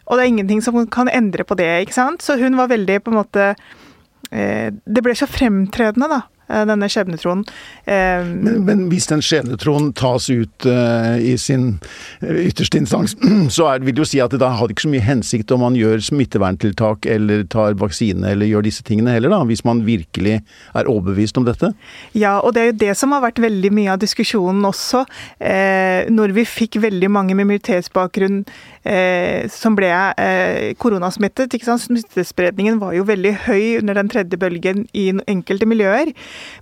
Og 0.05 0.19
det 0.19 0.25
er 0.25 0.33
ingenting 0.35 0.61
som 0.61 0.77
kan 0.93 1.09
endre 1.09 1.47
på 1.47 1.57
det, 1.57 1.71
ikke 1.85 1.97
sant. 1.97 2.25
Så 2.25 2.37
hun 2.41 2.59
var 2.59 2.69
veldig 2.73 3.01
på 3.01 3.13
en 3.13 3.19
måte 3.23 3.51
uh, 3.55 4.69
Det 4.69 5.05
ble 5.05 5.15
så 5.17 5.29
fremtredende, 5.29 6.11
da 6.11 6.25
denne 6.47 6.89
skjebnetroen. 6.91 7.43
Eh, 7.85 8.25
men, 8.25 8.61
men, 8.67 8.83
hvis 8.91 9.09
den 9.09 9.23
skjebnetroen 9.25 9.91
tas 9.97 10.27
ut 10.29 10.67
uh, 10.69 11.15
i 11.17 11.35
sin 11.41 11.77
ytterste 12.21 12.79
instans, 12.81 13.15
så 13.55 13.69
er, 13.71 13.85
vil 13.85 13.95
det 13.97 14.05
jo 14.05 14.09
si 14.09 14.21
at 14.23 14.33
det 14.33 14.41
da 14.43 14.51
har 14.59 14.71
ikke 14.71 14.85
så 14.85 14.91
mye 14.93 15.05
hensikt 15.05 15.53
om 15.55 15.63
man 15.65 15.77
gjør 15.79 16.03
smitteverntiltak 16.05 17.07
eller 17.09 17.45
tar 17.51 17.77
vaksine 17.81 18.35
eller 18.35 18.49
gjør 18.49 18.67
disse 18.67 18.85
tingene 18.85 19.15
heller, 19.15 19.33
da, 19.33 19.41
hvis 19.47 19.65
man 19.67 19.83
virkelig 19.87 20.39
er 20.75 20.91
overbevist 20.91 21.39
om 21.41 21.47
dette? 21.47 21.71
Ja, 22.17 22.37
og 22.41 22.55
det 22.55 22.63
er 22.63 22.71
jo 22.71 22.79
det 22.85 22.93
som 22.99 23.15
har 23.15 23.23
vært 23.25 23.41
veldig 23.43 23.71
mye 23.75 23.93
av 23.95 24.01
diskusjonen 24.03 24.65
også. 24.67 25.05
Eh, 25.39 26.11
når 26.13 26.35
vi 26.37 26.45
fikk 26.47 26.79
veldig 26.83 27.09
mange 27.11 27.35
med 27.37 27.47
minoritetsbakgrunn 27.49 28.43
eh, 28.85 29.47
som 29.51 29.75
ble 29.77 29.91
eh, 29.91 30.73
koronasmittet. 30.81 31.53
ikke 31.53 31.67
sant? 31.67 31.85
Smittespredningen 31.85 32.79
var 32.81 32.95
jo 32.97 33.05
veldig 33.07 33.33
høy 33.47 33.79
under 33.81 33.97
den 33.97 34.11
tredje 34.11 34.39
bølgen 34.39 34.85
i 34.93 35.09
enkelte 35.31 35.67
miljøer. 35.69 36.11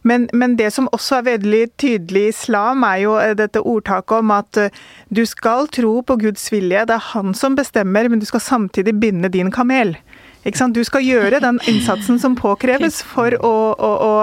Men, 0.02 0.28
men 0.34 0.58
det 0.60 0.72
som 0.76 0.90
også 0.92 1.20
er 1.20 1.30
veldig 1.30 1.64
tydelig 1.82 2.26
i 2.26 2.34
islam, 2.34 2.84
er 2.88 3.04
jo 3.06 3.16
eh, 3.22 3.36
dette 3.40 3.62
ordtaket 3.62 4.20
om 4.20 4.34
at 4.36 4.60
eh, 4.60 4.84
du 5.10 5.24
skal 5.30 5.70
tro 5.74 6.02
på 6.02 6.20
Guds 6.26 6.50
vilje. 6.54 6.86
Det 6.90 6.98
er 6.98 7.10
han 7.14 7.34
som 7.38 7.58
bestemmer, 7.60 8.10
men 8.10 8.22
du 8.22 8.28
skal 8.30 8.44
samtidig 8.44 8.98
binde 9.00 9.32
din 9.34 9.52
kamel. 9.54 9.96
Du 10.44 10.84
skal 10.84 11.06
gjøre 11.06 11.40
den 11.40 11.60
innsatsen 11.72 12.18
som 12.20 12.36
påkreves 12.36 13.00
for 13.08 13.32
å, 13.32 13.52
å, 13.72 13.92
å 14.04 14.14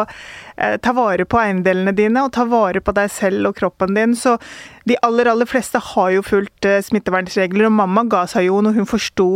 eh, 0.61 0.77
ta 0.77 0.93
vare 0.93 1.25
på 1.25 1.39
eiendelene 1.41 1.95
dine 1.97 2.27
og 2.27 2.35
ta 2.37 2.45
vare 2.45 2.83
på 2.85 2.93
deg 2.93 3.09
selv 3.09 3.49
og 3.49 3.57
kroppen 3.57 3.97
din. 3.97 4.13
Så 4.13 4.37
de 4.85 4.99
aller, 5.01 5.31
aller 5.33 5.49
fleste 5.49 5.81
har 5.81 6.11
jo 6.13 6.25
fulgt 6.27 6.69
eh, 6.69 6.83
smittevernregler, 6.85 7.71
og 7.71 7.73
mamma 7.79 8.05
ga 8.05 8.27
seg 8.29 8.51
jo 8.51 8.61
når 8.61 8.77
hun 8.77 8.91
forsto 8.91 9.31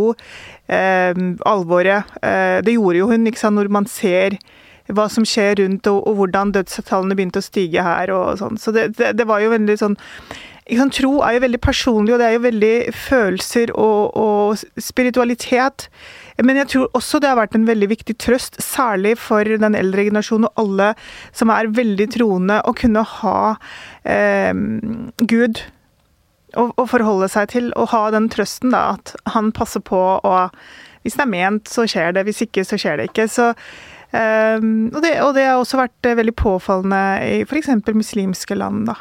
eh, 0.69 1.17
alvoret. 1.49 2.13
Eh, 2.21 2.61
det 2.67 2.77
gjorde 2.77 3.01
jo 3.01 3.09
hun, 3.15 3.27
ikke 3.33 3.47
sant, 3.47 3.57
når 3.57 3.73
man 3.73 3.89
ser 3.89 4.37
hva 4.93 5.07
som 5.09 5.25
skjer 5.29 5.61
rundt, 5.63 5.87
og, 5.89 6.03
og 6.09 6.19
hvordan 6.19 6.53
dødstallene 6.55 7.17
begynte 7.17 7.41
å 7.41 7.47
stige 7.47 7.85
her 7.85 8.13
og 8.15 8.35
sånn. 8.41 8.59
Så 8.61 8.75
det, 8.75 8.91
det, 8.99 9.15
det 9.19 9.29
var 9.29 9.45
jo 9.45 9.55
veldig 9.55 9.79
sånn 9.81 9.97
Tro 10.65 11.19
er 11.21 11.35
jo 11.37 11.41
veldig 11.43 11.59
personlig, 11.61 12.15
og 12.15 12.21
det 12.23 12.27
er 12.27 12.37
jo 12.39 12.45
veldig 12.47 12.77
følelser 12.97 13.73
og, 13.77 14.17
og, 14.17 14.63
spiritualitet. 14.81 15.91
Men 16.41 16.57
jeg 16.57 16.71
tror 16.73 16.97
også 16.97 17.21
det 17.21 17.29
har 17.29 17.37
vært 17.37 17.55
en 17.59 17.67
veldig 17.69 17.91
viktig 17.91 18.17
trøst, 18.17 18.57
særlig 18.65 19.19
for 19.21 19.45
den 19.45 19.77
eldre 19.77 20.07
generasjonen 20.09 20.49
og 20.49 20.63
alle 20.63 20.95
som 21.37 21.53
er 21.53 21.69
veldig 21.69 22.09
troende, 22.17 22.63
å 22.65 22.73
kunne 22.73 23.05
ha 23.05 23.37
eh, 24.09 24.57
Gud 25.21 25.61
å, 26.57 26.71
å, 26.71 26.87
forholde 26.89 27.29
seg 27.29 27.53
til, 27.53 27.71
og 27.77 27.93
ha 27.93 28.07
den 28.15 28.31
trøsten, 28.33 28.73
da, 28.73 28.97
at 28.97 29.15
han 29.35 29.53
passer 29.53 29.85
på, 29.85 30.01
og 30.25 31.05
hvis 31.05 31.19
det 31.19 31.27
er 31.27 31.33
ment, 31.35 31.69
så 31.69 31.85
skjer 31.91 32.17
det, 32.17 32.25
hvis 32.25 32.45
ikke, 32.47 32.65
så 32.65 32.81
skjer 32.81 33.01
det 33.01 33.11
ikke. 33.11 33.29
Så 33.29 33.51
og, 34.15 35.01
det, 35.03 35.17
og, 35.23 35.33
det, 35.35 35.47
har 35.49 35.59
også 35.59 35.81
vært 35.81 36.13
veldig 36.21 36.35
påfallende 36.39 37.01
i 37.27 37.41
f.eks. 37.43 37.73
muslimske 37.91 38.55
land. 38.59 38.87
da. 38.91 38.99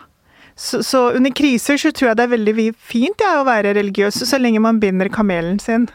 Så, 0.55 0.83
så, 0.85 1.07
under 1.17 1.33
kriser 1.33 1.77
så 1.81 1.91
tror 1.91 2.11
jeg 2.11 2.19
det 2.19 2.25
er 2.27 2.35
veldig 2.35 2.67
fint 2.77 3.21
ja, 3.21 3.39
å 3.41 3.47
være 3.47 3.73
religiøs, 3.77 4.21
så 4.29 4.39
lenge 4.41 4.61
man 4.61 4.81
binder 4.81 5.09
kamelen 5.13 5.59
sin. 5.61 5.87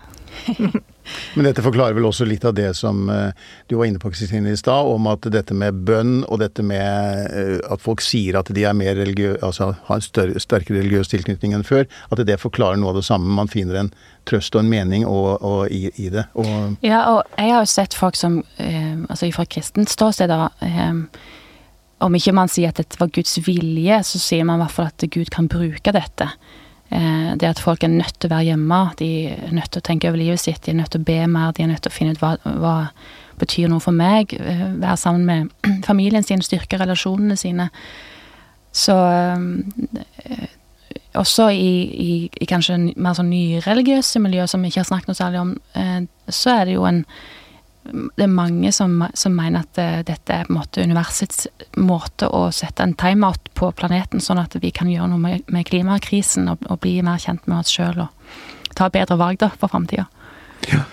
Men 1.35 1.47
dette 1.47 1.63
forklarer 1.65 1.97
vel 1.97 2.07
også 2.09 2.27
litt 2.29 2.45
av 2.45 2.55
det 2.57 2.69
som 2.77 3.07
uh, 3.09 3.31
du 3.69 3.77
var 3.79 3.89
inne 3.89 4.01
på 4.03 4.11
Kristine 4.13 4.53
i 4.53 4.59
stad, 4.61 4.91
om 4.93 5.09
at 5.09 5.25
dette 5.33 5.57
med 5.57 5.81
bønn 5.89 6.21
og 6.29 6.43
dette 6.43 6.65
med 6.67 7.33
uh, 7.33 7.73
at 7.73 7.83
folk 7.85 8.03
sier 8.05 8.37
at 8.41 8.53
de 8.55 8.67
er 8.69 8.77
mer 8.77 8.99
religiøse, 8.99 9.41
altså 9.45 9.71
har 9.89 10.01
en 10.01 10.05
større, 10.05 10.43
sterkere 10.43 10.83
religiøs 10.83 11.13
tilknytning 11.15 11.57
enn 11.57 11.67
før, 11.67 11.89
at 12.13 12.25
det 12.29 12.41
forklarer 12.43 12.81
noe 12.81 12.93
av 12.93 13.01
det 13.01 13.07
samme. 13.09 13.33
Man 13.39 13.51
finner 13.53 13.81
en 13.81 13.91
trøst 14.29 14.57
og 14.57 14.65
en 14.65 14.73
mening 14.73 15.07
og, 15.09 15.41
og 15.41 15.73
i, 15.73 15.89
i, 15.97 16.11
det. 16.13 16.27
Og 16.37 16.77
ja, 16.85 17.03
og 17.15 17.23
jeg 17.39 17.55
har 17.55 17.65
jo 17.65 17.73
sett 17.73 17.97
folk 17.97 18.19
som, 18.19 18.43
uh, 18.61 18.95
altså 19.09 19.33
fra 19.35 19.49
kristent 19.49 19.93
ståsted, 19.93 20.29
da 20.29 20.51
om 21.99 22.15
ikke 22.15 22.35
man 22.37 22.51
sier 22.51 22.71
at 22.71 22.79
dette 22.79 22.99
var 23.01 23.11
Guds 23.11 23.33
vilje, 23.43 23.97
så 24.07 24.21
sier 24.23 24.47
man 24.47 24.61
i 24.61 24.63
hvert 24.63 24.75
fall 24.77 24.91
at 24.93 25.07
Gud 25.11 25.31
kan 25.35 25.49
bruke 25.51 25.95
dette. 25.95 26.29
Eh, 26.91 27.37
det 27.37 27.49
at 27.49 27.61
folk 27.61 27.85
er 27.85 27.93
nødt 27.93 28.17
til 28.17 28.31
å 28.31 28.35
være 28.35 28.49
hjemme, 28.49 28.81
de 28.97 29.09
er 29.35 29.53
nødt 29.53 29.71
til 29.75 29.83
å 29.83 29.85
tenke 29.85 30.09
over 30.09 30.21
livet 30.21 30.41
sitt, 30.41 30.63
de 30.65 30.73
er 30.73 30.79
nødt 30.81 30.95
til 30.95 31.03
å 31.03 31.09
be 31.09 31.19
mer, 31.29 31.53
de 31.53 31.65
er 31.65 31.73
nødt 31.73 31.83
til 31.85 31.93
å 31.93 31.97
finne 31.97 32.15
ut 32.17 32.23
hva, 32.23 32.37
hva 32.45 32.77
betyr 33.39 33.69
noe 33.69 33.85
for 33.85 33.97
meg. 33.97 34.33
Eh, 34.33 34.65
være 34.81 34.97
sammen 35.01 35.27
med 35.29 35.83
familien 35.89 36.25
sin, 36.25 36.45
styrke 36.45 36.81
relasjonene 36.81 37.37
sine. 37.37 37.69
Så 38.73 38.97
eh, 38.97 40.49
også 41.19 41.51
i, 41.53 41.73
i, 42.09 42.13
i 42.41 42.49
kanskje 42.49 42.79
mer 42.97 43.17
sånn 43.19 43.33
nyreligiøse 43.33 44.23
miljø 44.23 44.47
som 44.49 44.63
vi 44.63 44.73
ikke 44.73 44.85
har 44.85 44.89
snakket 44.89 45.11
noe 45.11 45.19
særlig 45.19 45.41
om, 45.41 45.53
så 46.29 46.53
er 46.53 46.69
det 46.69 46.77
jo 46.77 46.85
en 46.87 47.01
det 47.93 48.25
er 48.27 48.33
mange 48.33 48.73
som, 48.75 49.01
som 49.17 49.35
mener 49.37 49.65
at 49.65 49.81
uh, 49.81 50.01
dette 50.07 50.35
er 50.35 50.47
på 50.47 50.53
en 50.53 50.59
måte 50.61 50.85
universets 50.85 51.47
måte 51.81 52.29
å 52.29 52.49
sette 52.55 52.85
en 52.85 52.97
timeout 52.99 53.51
på 53.59 53.71
planeten, 53.77 54.23
sånn 54.23 54.43
at 54.43 54.57
vi 54.61 54.73
kan 54.75 54.91
gjøre 54.93 55.11
noe 55.13 55.23
med, 55.23 55.47
med 55.53 55.69
klimakrisen 55.69 56.51
og, 56.53 56.65
og, 56.69 56.81
bli 56.85 56.99
mer 57.07 57.21
kjent 57.23 57.47
med 57.49 57.63
oss 57.63 57.73
sjøl 57.75 58.05
og 58.07 58.75
ta 58.79 58.91
bedre 58.93 59.19
valg 59.19 59.41
da 59.41 59.51
for 59.55 59.73
framtida. 59.73 60.09
Ja. 60.69 60.85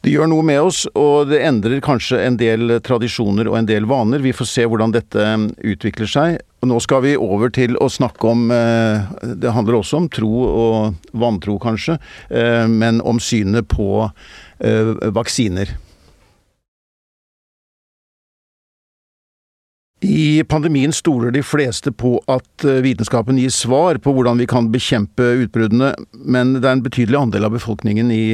Det 0.00 0.14
gjør 0.14 0.30
noe 0.32 0.44
med 0.48 0.62
oss, 0.64 0.86
og 0.96 1.28
det 1.28 1.42
endrer 1.44 1.82
kanskje 1.84 2.22
en 2.24 2.38
del 2.40 2.78
tradisjoner 2.80 3.50
og 3.50 3.58
en 3.58 3.66
del 3.68 3.84
vaner. 3.84 4.22
Vi 4.24 4.32
får 4.32 4.48
se 4.48 4.64
hvordan 4.64 4.94
dette 4.94 5.20
eh, 5.20 5.42
utvikler 5.74 6.08
seg. 6.08 6.38
Og 6.64 6.70
nå 6.70 6.78
skal 6.80 7.02
vi 7.04 7.12
over 7.20 7.52
til 7.52 7.76
å 7.80 7.88
snakke 7.92 8.30
om 8.30 8.46
eh, 8.52 9.12
Det 9.42 9.52
handler 9.52 9.76
også 9.76 10.00
om 10.00 10.08
tro 10.12 10.30
og 10.48 11.12
vantro, 11.12 11.58
kanskje, 11.60 11.98
men 12.72 13.04
om 13.04 13.20
synet 13.20 13.68
på 13.68 14.08
vaksiner. 15.16 15.72
I 20.00 20.44
pandemien 20.48 20.92
stoler 20.92 21.30
de 21.30 21.42
fleste 21.44 21.92
på 21.92 22.14
at 22.30 22.64
eh, 22.64 22.80
vitenskapen 22.80 23.36
gir 23.36 23.52
svar 23.52 23.98
på 24.00 24.14
hvordan 24.16 24.38
vi 24.40 24.46
kan 24.48 24.70
bekjempe 24.72 25.26
utbruddene, 25.42 25.90
men 26.24 26.54
det 26.56 26.64
er 26.64 26.78
en 26.78 26.84
betydelig 26.86 27.18
andel 27.18 27.44
av 27.44 27.52
befolkningen 27.52 28.08
i 28.14 28.24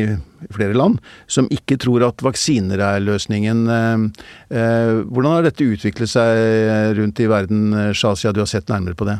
flere 0.55 0.77
land 0.79 1.01
som 1.27 1.49
ikke 1.51 1.79
tror 1.83 2.05
at 2.07 2.23
vaksiner 2.23 2.79
er 2.79 3.03
løsningen. 3.03 3.65
Eh, 3.67 4.27
eh, 4.55 4.93
hvordan 5.11 5.35
har 5.35 5.49
dette 5.49 5.67
utviklet 5.67 6.13
seg 6.13 6.95
rundt 7.01 7.25
i 7.25 7.27
verden, 7.35 7.73
Shazia, 7.99 8.31
du 8.31 8.45
har 8.45 8.51
sett 8.51 8.71
nærmere 8.71 8.95
på 8.95 9.09
det? 9.11 9.19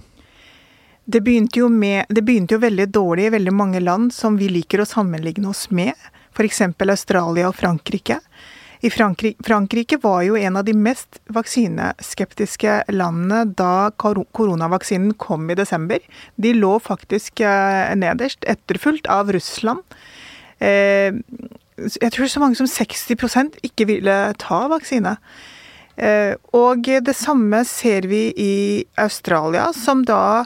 Det 1.07 1.23
begynte, 1.27 1.65
jo 1.65 1.71
med, 1.71 2.07
det 2.11 2.23
begynte 2.27 2.55
jo 2.55 2.63
veldig 2.63 2.87
dårlig 2.95 3.27
i 3.27 3.35
veldig 3.35 3.55
mange 3.55 3.83
land 3.83 4.15
som 4.15 4.39
vi 4.39 4.53
liker 4.55 4.83
å 4.83 4.87
sammenligne 4.87 5.51
oss 5.51 5.67
med, 5.75 5.95
f.eks. 6.35 6.63
Australia 6.63 7.51
og 7.51 7.59
Frankrike. 7.59 8.21
I 8.81 8.91
Frankrike, 8.91 9.45
Frankrike 9.47 9.99
var 10.03 10.23
jo 10.27 10.37
en 10.37 10.57
av 10.57 10.67
de 10.67 10.75
mest 10.77 11.21
vaksineskeptiske 11.33 12.83
landene 12.93 13.45
da 13.57 13.91
koronavaksinen 13.97 15.15
kom 15.21 15.51
i 15.51 15.57
desember. 15.59 16.03
De 16.37 16.53
lå 16.57 16.77
faktisk 16.85 17.41
eh, 17.41 17.95
nederst, 17.97 18.45
etterfulgt 18.45 19.09
av 19.13 19.33
Russland. 19.33 19.97
Eh, 20.59 21.17
jeg 21.77 22.13
tror 22.13 22.29
så 22.33 22.41
mange 22.41 22.59
som 22.59 22.69
60% 22.69 23.61
ikke 23.67 23.89
ville 23.89 24.17
ta 24.41 24.63
vaksine. 24.73 25.17
Eh, 25.97 26.35
og 26.57 26.85
det 26.85 27.17
samme 27.17 27.63
ser 27.69 28.09
vi 28.11 28.29
i 28.37 28.57
Australia, 29.01 29.71
som 29.77 30.05
da 30.05 30.45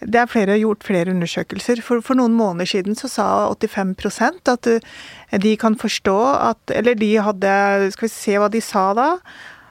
det 0.00 0.16
er 0.20 0.28
flere, 0.30 0.56
gjort 0.56 0.84
flere 0.86 1.12
undersøkelser. 1.12 1.82
For, 1.84 2.00
for, 2.04 2.16
noen 2.16 2.32
måneder 2.36 2.68
siden 2.68 2.96
så 2.96 3.08
sa 3.10 3.26
85 3.52 4.48
at 4.48 4.68
eh, 4.70 5.38
de 5.40 5.56
kan 5.60 5.76
forstå 5.76 6.18
at 6.50 6.72
Eller 6.74 6.94
de 6.94 7.14
hadde 7.20 7.90
Skal 7.92 8.08
vi 8.08 8.12
se 8.12 8.38
hva 8.38 8.48
de 8.48 8.60
sa 8.64 8.90
da? 8.96 9.08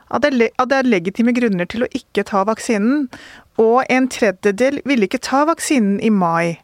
At 0.10 0.24
det, 0.24 0.52
er 0.58 0.89
legitime 0.89 1.34
grunner 1.34 1.65
til 1.70 1.86
å 1.86 1.92
ikke 1.94 2.24
ta 2.26 2.44
vaksinen. 2.46 3.10
Og 3.62 3.84
en 3.89 4.08
tredjedel 4.10 4.82
ville 4.86 5.06
ikke 5.06 5.22
ta 5.22 5.44
vaksinen 5.46 6.00
i 6.02 6.10
mai. 6.10 6.60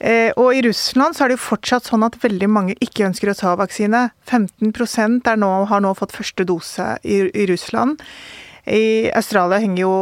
Eh, 0.00 0.32
og 0.40 0.56
i 0.56 0.62
Russland 0.64 1.16
så 1.16 1.24
er 1.24 1.28
det 1.28 1.36
jo 1.36 1.44
fortsatt 1.44 1.90
sånn 1.90 2.06
at 2.06 2.16
veldig 2.22 2.48
mange 2.48 2.76
ikke 2.80 3.04
ønsker 3.10 3.32
å 3.32 3.36
ta 3.36 3.52
vaksine. 3.60 4.06
15 4.24 5.20
er 5.28 5.36
nå, 5.36 5.50
har 5.68 5.84
nå 5.84 5.92
fått 5.98 6.16
første 6.16 6.46
dose 6.48 6.94
i, 7.04 7.26
i 7.28 7.44
Russland. 7.50 8.00
I 8.66 9.10
Australia 9.16 9.60
henger 9.62 9.82
jo 9.82 9.94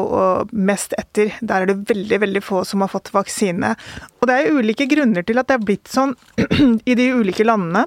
mest 0.53 0.97
etter. 0.99 1.35
Der 1.41 1.63
er 1.63 1.71
det 1.71 1.89
veldig 1.91 2.21
veldig 2.25 2.43
få 2.43 2.65
som 2.67 2.83
har 2.83 2.91
fått 2.93 3.13
vaksine. 3.15 3.75
Og 4.19 4.29
det 4.31 4.35
er 4.39 4.59
ulike 4.59 4.89
grunner 4.91 5.27
til 5.27 5.39
at 5.41 5.51
det 5.51 5.59
er 5.59 5.69
blitt 5.69 5.93
sånn 5.93 6.17
i 6.91 6.99
de 6.99 7.13
ulike 7.15 7.47
landene. 7.47 7.87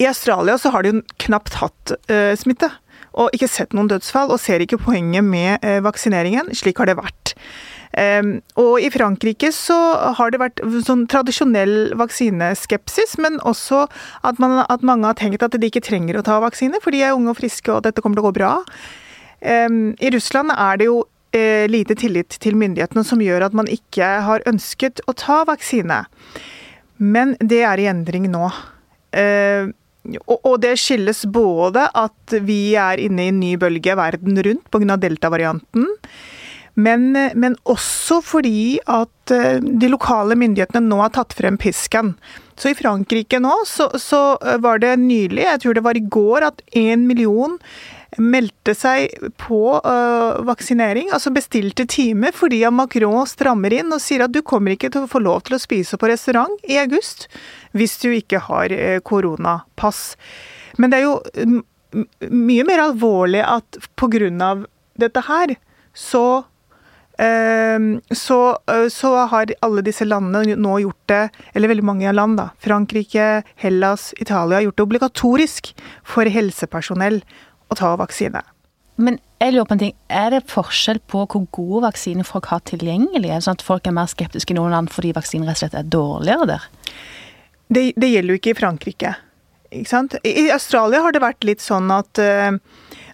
I 0.00 0.06
Australia 0.08 0.56
så 0.58 0.72
har 0.72 0.82
de 0.82 0.94
jo 0.94 1.02
knapt 1.26 1.58
hatt 1.60 1.92
uh, 2.10 2.32
smitte, 2.38 2.70
og 3.12 3.34
ikke 3.36 3.50
sett 3.50 3.74
noen 3.76 3.90
dødsfall, 3.90 4.32
og 4.32 4.40
ser 4.40 4.64
ikke 4.64 4.80
poenget 4.80 5.26
med 5.26 5.60
uh, 5.66 5.82
vaksineringen. 5.84 6.48
Slik 6.56 6.80
har 6.80 6.88
det 6.88 6.96
vært. 7.00 7.34
Um, 7.92 8.38
og 8.56 8.80
i 8.80 8.88
Frankrike 8.88 9.50
så 9.52 9.76
har 10.16 10.32
det 10.32 10.40
vært 10.40 10.62
sånn 10.86 11.04
tradisjonell 11.12 11.92
vaksineskepsis, 12.00 13.18
men 13.20 13.36
også 13.44 13.84
at, 14.24 14.40
man, 14.40 14.62
at 14.64 14.86
mange 14.86 15.10
har 15.10 15.18
tenkt 15.20 15.44
at 15.44 15.52
de 15.52 15.68
ikke 15.68 15.84
trenger 15.84 16.16
å 16.16 16.24
ta 16.24 16.38
vaksine, 16.40 16.80
for 16.80 16.94
de 16.94 17.04
er 17.04 17.12
unge 17.12 17.34
og 17.34 17.40
friske 17.42 17.68
og 17.74 17.84
dette 17.84 18.00
kommer 18.00 18.16
til 18.16 18.24
å 18.24 18.30
gå 18.30 18.38
bra. 18.40 18.54
I 19.42 20.10
Russland 20.14 20.52
er 20.54 20.78
det 20.78 20.86
jo 20.86 21.00
eh, 21.34 21.64
lite 21.70 21.96
tillit 21.98 22.36
til 22.42 22.54
myndighetene 22.60 23.02
som 23.06 23.22
gjør 23.22 23.48
at 23.48 23.56
man 23.58 23.70
ikke 23.70 24.06
har 24.26 24.44
ønsket 24.46 25.02
å 25.10 25.14
ta 25.18 25.42
vaksine. 25.48 26.04
Men 27.02 27.34
det 27.40 27.64
er 27.66 27.82
i 27.82 27.88
endring 27.90 28.28
nå. 28.30 28.46
Og 30.30 30.54
det 30.62 30.76
skyldes 30.80 31.24
både 31.34 31.88
at 31.98 32.36
vi 32.46 32.76
er 32.78 33.02
inne 33.02 33.26
i 33.26 33.32
en 33.32 33.42
ny 33.42 33.56
bølge 33.58 33.96
verden 33.98 34.38
rundt 34.46 34.70
pga. 34.70 34.96
delta-varianten. 35.02 35.90
Men, 36.74 37.12
men, 37.12 37.56
også 37.68 38.22
fordi 38.24 38.78
at 38.88 39.32
eh, 39.34 39.60
de 39.60 39.90
lokale 39.92 40.36
myndighetene 40.40 40.88
nå 40.88 41.02
har 41.02 41.12
tatt 41.12 41.34
frem 41.36 41.58
pisken. 41.60 42.14
Så 42.56 42.72
i 42.72 42.76
Frankrike 42.78 43.40
nå 43.42 43.52
så, 43.68 43.90
så 44.00 44.38
var 44.62 44.80
det 44.80 44.94
nylig, 45.02 45.42
jeg 45.44 45.62
tror 45.62 45.76
det 45.76 45.84
var 45.84 45.98
i 45.98 46.06
går, 46.06 46.48
at 46.48 46.62
én 46.76 47.04
million 47.08 47.58
meldte 48.20 48.74
seg 48.76 49.12
på 49.40 49.60
uh, 49.80 50.42
vaksinering, 50.44 51.08
altså 51.14 51.32
bestilte 51.32 51.86
time, 51.88 52.32
fordi 52.34 52.60
Macron 52.74 53.24
strammer 53.28 53.72
inn 53.72 53.92
og 53.94 54.02
sier 54.04 54.26
at 54.26 54.34
du 54.34 54.42
kommer 54.44 54.74
ikke 54.74 54.90
til 54.92 55.06
å 55.06 55.10
få 55.10 55.22
lov 55.24 55.46
til 55.46 55.56
å 55.56 55.62
spise 55.62 55.96
på 55.96 56.10
restaurant 56.10 56.52
i 56.68 56.76
august 56.82 57.28
hvis 57.72 57.96
du 58.02 58.10
ikke 58.12 58.42
har 58.50 58.74
uh, 58.76 59.00
koronapass. 59.04 60.14
Men 60.76 60.92
det 60.92 61.00
er 61.00 61.08
jo 61.08 61.62
mye 62.32 62.64
mer 62.68 62.86
alvorlig 62.88 63.42
at 63.44 63.78
pga. 64.00 64.64
dette 64.96 65.20
her, 65.26 65.54
så 65.92 66.44
ehm, 67.18 68.00
så, 68.10 68.56
så, 68.88 69.12
har 69.28 69.52
alle 69.60 69.84
disse 69.84 70.04
landene 70.04 70.56
nå 70.56 70.78
gjort 70.80 71.08
det, 71.08 71.22
eller 71.54 71.68
veldig 71.68 71.84
mange 71.84 72.12
land, 72.12 72.38
da, 72.40 72.50
Frankrike, 72.60 73.42
Hellas, 73.56 74.12
Italia, 74.18 74.62
gjort 74.62 74.76
det 74.76 74.86
obligatorisk 74.88 75.72
for 76.04 76.28
helsepersonell 76.28 77.22
å 77.72 77.78
ta 77.78 77.94
vaksine. 78.00 78.42
Men 79.02 79.18
jeg 79.40 79.54
lurer 79.54 79.66
på 79.66 79.76
en 79.76 79.82
ting, 79.82 79.94
er 80.12 80.30
det 80.34 80.44
forskjell 80.52 81.00
på 81.10 81.24
hvor 81.24 81.46
gode 81.56 81.82
vaksiner 81.86 82.26
folk 82.28 82.50
har 82.52 82.62
tilgjengelig? 82.68 83.30
Er 83.30 83.40
det 83.40 83.46
sånn 83.46 83.58
at 83.58 83.66
folk 83.66 83.88
er 83.88 83.96
mer 83.96 84.10
skeptiske 84.10 84.54
i 84.54 84.58
noen 84.58 84.74
land 84.74 84.92
fordi 84.92 85.14
vaksinen 85.16 85.48
rett 85.48 85.58
og 85.58 85.64
slett 85.64 85.78
er 85.80 85.90
dårligere 85.90 86.48
der? 86.52 86.66
Det, 87.72 87.84
det 87.96 88.10
gjelder 88.12 88.34
jo 88.34 88.40
ikke 88.40 88.52
i 88.52 88.58
Frankrike. 88.58 89.14
Ikke 89.72 89.88
sant? 89.88 90.18
I 90.28 90.50
Australia 90.52 91.00
har 91.02 91.14
det 91.14 91.24
vært 91.24 91.46
litt 91.48 91.64
sånn 91.64 91.88
at 91.94 92.20
uh, 92.20 92.58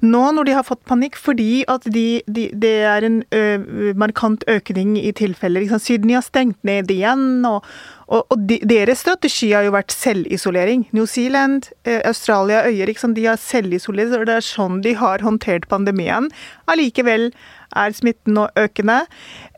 nå 0.04 0.22
når 0.34 0.48
de 0.48 0.56
har 0.56 0.66
fått 0.66 0.84
panikk 0.88 1.18
fordi 1.18 1.64
at 1.70 1.86
de, 1.90 2.22
de, 2.26 2.48
det 2.54 2.74
er 2.86 3.06
en 3.06 3.20
ø, 3.34 3.92
markant 3.98 4.44
økning 4.50 4.96
i 5.00 5.12
tilfeller 5.16 5.64
liksom, 5.64 5.82
Sydney 5.82 6.16
har 6.18 6.24
stengt 6.26 6.58
ned 6.66 6.90
igjen, 6.92 7.44
og, 7.48 7.66
og, 8.06 8.24
og 8.30 8.46
de, 8.50 8.60
deres 8.68 9.02
strategi 9.04 9.50
har 9.54 9.66
jo 9.66 9.74
vært 9.74 9.94
selvisolering. 9.94 10.86
New 10.96 11.06
Zealand, 11.10 11.70
uh, 11.88 12.00
Australia, 12.08 12.64
øyer, 12.68 12.92
de 13.14 13.26
har 13.26 13.40
selvisolert, 13.42 14.14
og 14.16 14.26
det 14.28 14.38
er 14.38 14.48
sånn 14.48 14.82
de 14.84 14.94
har 14.98 15.24
håndtert 15.24 15.68
pandemien. 15.70 16.30
Allikevel 16.70 17.30
er 17.76 17.94
smitten 17.96 18.36
nå 18.36 18.46
økende. 18.58 19.02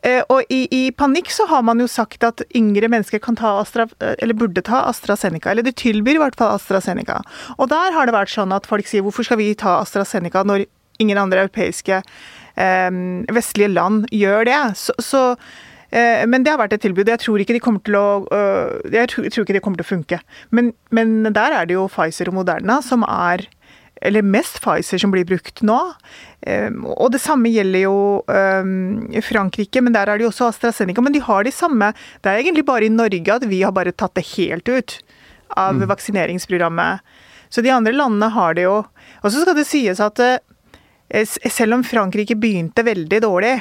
Eh, 0.03 0.21
og 0.31 0.47
i, 0.51 0.65
i, 0.73 0.81
panikk 0.95 1.31
så 1.33 1.47
har 1.51 1.63
man 1.65 1.81
jo 1.81 1.87
sagt 1.91 2.25
at 2.27 2.43
yngre 2.57 2.89
mennesker 2.91 3.21
kan 3.23 3.37
ta 3.39 3.57
Astra, 3.61 3.87
eh, 4.01 4.15
eller 4.19 4.37
burde 4.37 4.63
ta 4.65 4.83
AstraZeneca. 4.89 5.51
Eller 5.51 5.65
de 5.67 5.75
tilbyr 5.75 6.19
i 6.19 6.23
hvert 6.23 6.37
fall 6.39 6.55
AstraZeneca. 6.57 7.21
Og 7.57 7.71
der 7.71 7.95
har 7.95 8.07
det 8.07 8.15
vært 8.15 8.33
sånn 8.33 8.53
at 8.55 8.69
folk 8.69 8.89
sier 8.89 9.05
hvorfor 9.05 9.27
skal 9.27 9.41
vi 9.41 9.53
ta 9.55 9.79
AstraZeneca 9.81 10.45
når 10.47 10.67
ingen 11.01 11.17
andre 11.17 11.45
europeiske 11.45 12.01
eh, 12.01 12.89
vestlige 13.33 13.73
land 13.73 14.07
gjør 14.11 14.47
det? 14.49 14.61
Så, 14.81 14.97
så 15.01 15.23
eh, 15.89 16.27
men 16.27 16.43
det 16.43 16.53
har 16.53 16.61
vært 16.61 16.75
et 16.77 16.85
tilbud. 16.87 17.09
Jeg 17.09 17.23
tror 17.23 17.41
ikke 17.41 17.57
de 17.57 17.63
kommer 17.63 17.85
til 17.85 17.97
å, 17.99 18.07
jeg 18.91 19.13
tror 19.13 19.45
ikke 19.45 19.57
det 19.57 19.63
kommer 19.63 19.81
til 19.81 19.87
å 19.87 19.93
funke. 19.95 20.21
Men, 20.51 20.75
men 20.91 21.31
der 21.31 21.61
er 21.61 21.69
det 21.69 21.79
jo 21.79 21.89
Pfizer 21.91 22.33
og 22.33 22.41
Moderna 22.41 22.81
som 22.85 23.07
er 23.07 23.47
eller 24.01 24.25
mest 24.25 24.59
Pfizer 24.63 24.97
som 25.01 25.13
blir 25.13 25.25
brukt 25.29 25.61
nå. 25.65 25.77
Ehm, 26.49 26.83
og 26.89 27.11
det 27.13 27.21
samme 27.21 27.51
gjelder 27.53 27.85
jo 27.85 27.97
ehm, 28.33 29.21
Frankrike, 29.25 29.83
men 29.85 29.93
der 29.93 30.09
er 30.09 30.17
det 30.17 30.25
jo 30.25 30.31
også 30.31 30.49
AstraZeneca. 30.49 31.03
Men 31.05 31.15
de 31.15 31.21
har 31.23 31.45
de 31.45 31.53
samme 31.53 31.91
Det 32.21 32.31
er 32.31 32.41
egentlig 32.41 32.65
bare 32.65 32.87
i 32.87 32.93
Norge 32.93 33.35
at 33.35 33.45
vi 33.49 33.61
har 33.61 33.75
bare 33.75 33.93
tatt 33.93 34.15
det 34.17 34.25
helt 34.33 34.69
ut 34.69 34.97
av 35.57 35.77
mm. 35.77 35.87
vaksineringsprogrammet. 35.91 37.01
Så 37.51 37.61
de 37.61 37.73
andre 37.73 37.93
landene 37.93 38.31
har 38.31 38.55
det 38.55 38.65
jo. 38.65 38.79
Og 39.21 39.29
så 39.29 39.43
skal 39.43 39.57
det 39.57 39.67
sies 39.69 39.99
at 40.01 40.19
eh, 40.23 40.39
selv 41.27 41.75
om 41.75 41.83
Frankrike 41.83 42.39
begynte 42.39 42.87
veldig 42.87 43.21
dårlig, 43.21 43.59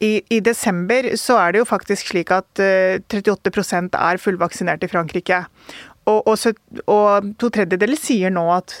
i, 0.00 0.22
i, 0.32 0.38
desember 0.40 1.10
så 1.20 1.36
er 1.36 1.52
det 1.52 1.60
jo 1.60 1.68
faktisk 1.68 2.08
slik 2.08 2.30
at 2.32 2.48
uh, 2.56 2.96
eh, 2.96 3.18
38% 3.20 3.98
er 4.00 4.20
fullvaksinert 4.20 4.86
i 4.86 4.88
Frankrike. 4.88 5.42
Og, 6.08 6.24
og, 6.24 6.62
og 6.88 7.34
to 7.36 7.50
tredjedeler 7.52 8.00
sier 8.00 8.32
nå 8.32 8.46
at 8.54 8.78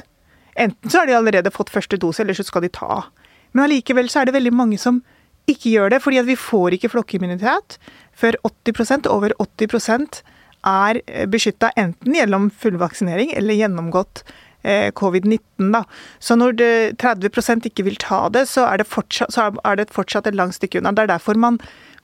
Enten 0.56 0.90
så 0.90 1.02
har 1.02 1.10
de 1.10 1.16
allerede 1.18 1.52
fått 1.54 1.72
første 1.72 1.98
dose, 2.00 2.22
eller 2.22 2.36
så 2.36 2.46
skal 2.46 2.66
de 2.66 2.72
ta. 2.74 3.04
Men 3.52 3.66
allikevel 3.66 4.10
så 4.10 4.22
er 4.22 4.30
det 4.30 4.36
veldig 4.38 4.54
mange 4.54 4.78
som 4.80 5.02
ikke 5.50 5.72
gjør 5.72 5.94
det, 5.94 6.02
fordi 6.04 6.20
at 6.20 6.28
vi 6.28 6.36
får 6.38 6.76
ikke 6.76 6.92
flokkimmunitet 6.92 7.78
før 8.16 8.36
80% 8.46 9.08
over 9.10 9.34
80% 9.40 10.20
er 10.68 11.00
eh, 11.06 11.26
beskytta 11.30 11.72
enten 11.80 12.14
gjennom 12.14 12.50
fullvaksinering 12.52 13.32
eller 13.36 13.56
gjennomgått 13.56 14.22
eh, 14.62 14.90
covid-19. 14.92 15.70
da. 15.72 15.84
Så 16.18 16.36
når 16.36 16.58
det 16.60 16.72
30% 17.02 17.70
ikke 17.70 17.86
vil 17.88 17.96
ta 18.00 18.26
det, 18.32 18.46
så 18.50 18.66
er 18.68 18.82
det, 18.82 18.88
fortsatt, 18.90 19.36
er 19.64 19.80
det 19.80 19.90
fortsatt 19.94 20.28
et 20.28 20.36
langt 20.36 20.58
stykke 20.58 20.80
unna. 20.80 20.92
Det 20.92 21.06
er 21.06 21.14
derfor 21.14 21.40
man 21.40 21.60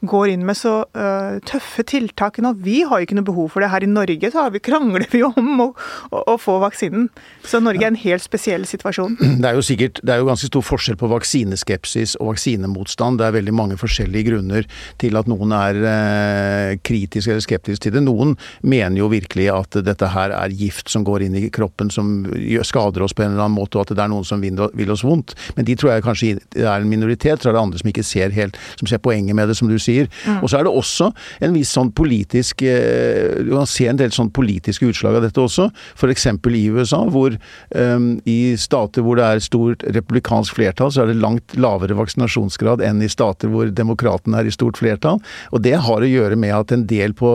går 0.09 0.33
inn 0.33 0.45
med 0.47 0.59
så 0.59 0.79
uh, 0.97 1.38
tøffe 1.47 1.85
tiltak 1.87 2.40
nå. 2.42 2.55
Vi 2.64 2.83
har 2.88 3.01
jo 3.01 3.09
ikke 3.09 3.19
noe 3.19 3.27
behov 3.27 3.51
for 3.55 3.64
det. 3.64 3.71
Her 3.73 3.87
i 3.87 3.90
Norge 3.90 4.31
så 4.33 4.47
vi, 4.53 4.62
krangler 4.64 5.07
vi 5.12 5.23
om 5.27 5.62
å, 5.64 5.69
å, 6.11 6.23
å, 6.35 6.37
få 6.40 6.59
vaksinen. 6.62 7.09
Så 7.47 7.61
Norge 7.62 7.85
er 7.85 7.92
en 7.92 8.01
helt 8.01 8.25
spesiell 8.25 8.66
situasjon. 8.69 9.19
Det 9.47 9.51
er 9.51 9.59
jo 9.59 9.64
sikkert, 9.64 10.01
det 10.07 10.14
er 10.14 10.23
jo 10.23 10.29
ganske 10.29 10.49
stor 10.49 10.64
forskjell 10.64 10.97
på 10.99 11.09
vaksineskepsis 11.11 12.16
og 12.21 12.33
vaksinemotstand. 12.33 13.21
Det 13.21 13.27
er 13.29 13.37
veldig 13.37 13.55
mange 13.55 13.77
forskjellige 13.79 14.31
grunner 14.31 14.66
til 15.01 15.19
at 15.19 15.29
noen 15.31 15.53
er 15.57 15.81
uh, 15.85 16.71
kritisk 16.87 17.31
eller 17.31 17.45
skeptisk 17.45 17.85
til 17.85 17.95
det. 17.97 18.03
Noen 18.07 18.35
mener 18.66 19.01
jo 19.01 19.11
virkelig 19.12 19.49
at 19.53 19.79
dette 19.87 20.11
her 20.14 20.35
er 20.35 20.55
gift 20.57 20.90
som 20.92 21.05
går 21.07 21.27
inn 21.27 21.38
i 21.38 21.47
kroppen 21.53 21.92
som 21.92 22.25
skader 22.66 23.05
oss 23.05 23.14
på 23.16 23.25
en 23.25 23.35
eller 23.35 23.47
annen 23.47 23.59
måte, 23.59 23.79
og 23.79 23.87
at 23.87 23.95
det 23.97 24.03
er 24.03 24.12
noen 24.12 24.27
som 24.27 24.42
vil 24.42 24.92
oss 24.92 25.05
vondt. 25.07 25.37
Men 25.57 25.69
de 25.69 25.77
tror 25.79 25.95
jeg 25.95 26.07
kanskje 26.07 26.33
er 26.57 26.75
en 26.77 26.90
minoritet. 26.90 27.42
Så 27.42 27.51
er 27.51 27.57
det 27.57 27.62
andre 27.62 27.81
som 27.81 27.90
ikke 27.90 28.05
ser 28.07 28.35
helt, 28.37 28.59
som 28.77 28.90
ser 28.90 29.03
poenget 29.03 29.37
med 29.37 29.49
det, 29.51 29.57
som 29.59 29.71
du 29.71 29.79
sier 29.83 29.95
sier. 29.96 30.11
Mm. 30.26 30.40
Og 30.42 30.50
så 30.50 30.61
er 30.61 30.66
det 30.66 30.74
også 30.74 31.11
en 31.44 31.56
viss 31.56 31.72
sånn 31.76 31.92
politisk 31.96 32.64
eh, 32.66 33.42
Du 33.46 33.52
kan 33.54 33.68
se 33.70 33.88
en 33.90 33.98
del 34.00 34.12
sånn 34.14 34.32
politiske 34.35 34.88
utslag 34.90 35.18
av 35.18 35.26
dette 35.26 35.42
også. 35.42 35.68
F.eks. 35.96 36.26
i 36.26 36.64
USA, 36.72 37.02
hvor 37.12 37.37
um, 37.37 38.09
i 38.28 38.56
stater 38.61 39.04
hvor 39.04 39.18
det 39.18 39.26
er 39.26 39.44
stort 39.44 39.85
republikansk 39.96 40.56
flertall, 40.56 40.92
så 40.92 41.04
er 41.04 41.11
det 41.11 41.20
langt 41.22 41.56
lavere 41.61 41.96
vaksinasjonsgrad 41.98 42.82
enn 42.85 43.02
i 43.04 43.11
stater 43.12 43.50
hvor 43.52 43.70
demokratene 43.70 44.40
er 44.40 44.48
i 44.48 44.54
stort 44.54 44.80
flertall. 44.80 45.20
Og 45.52 45.62
det 45.64 45.76
har 45.87 46.02
å 46.02 46.11
gjøre 46.11 46.38
med 46.40 46.54
at 46.56 46.74
en 46.74 46.87
del 46.88 47.14
på 47.16 47.32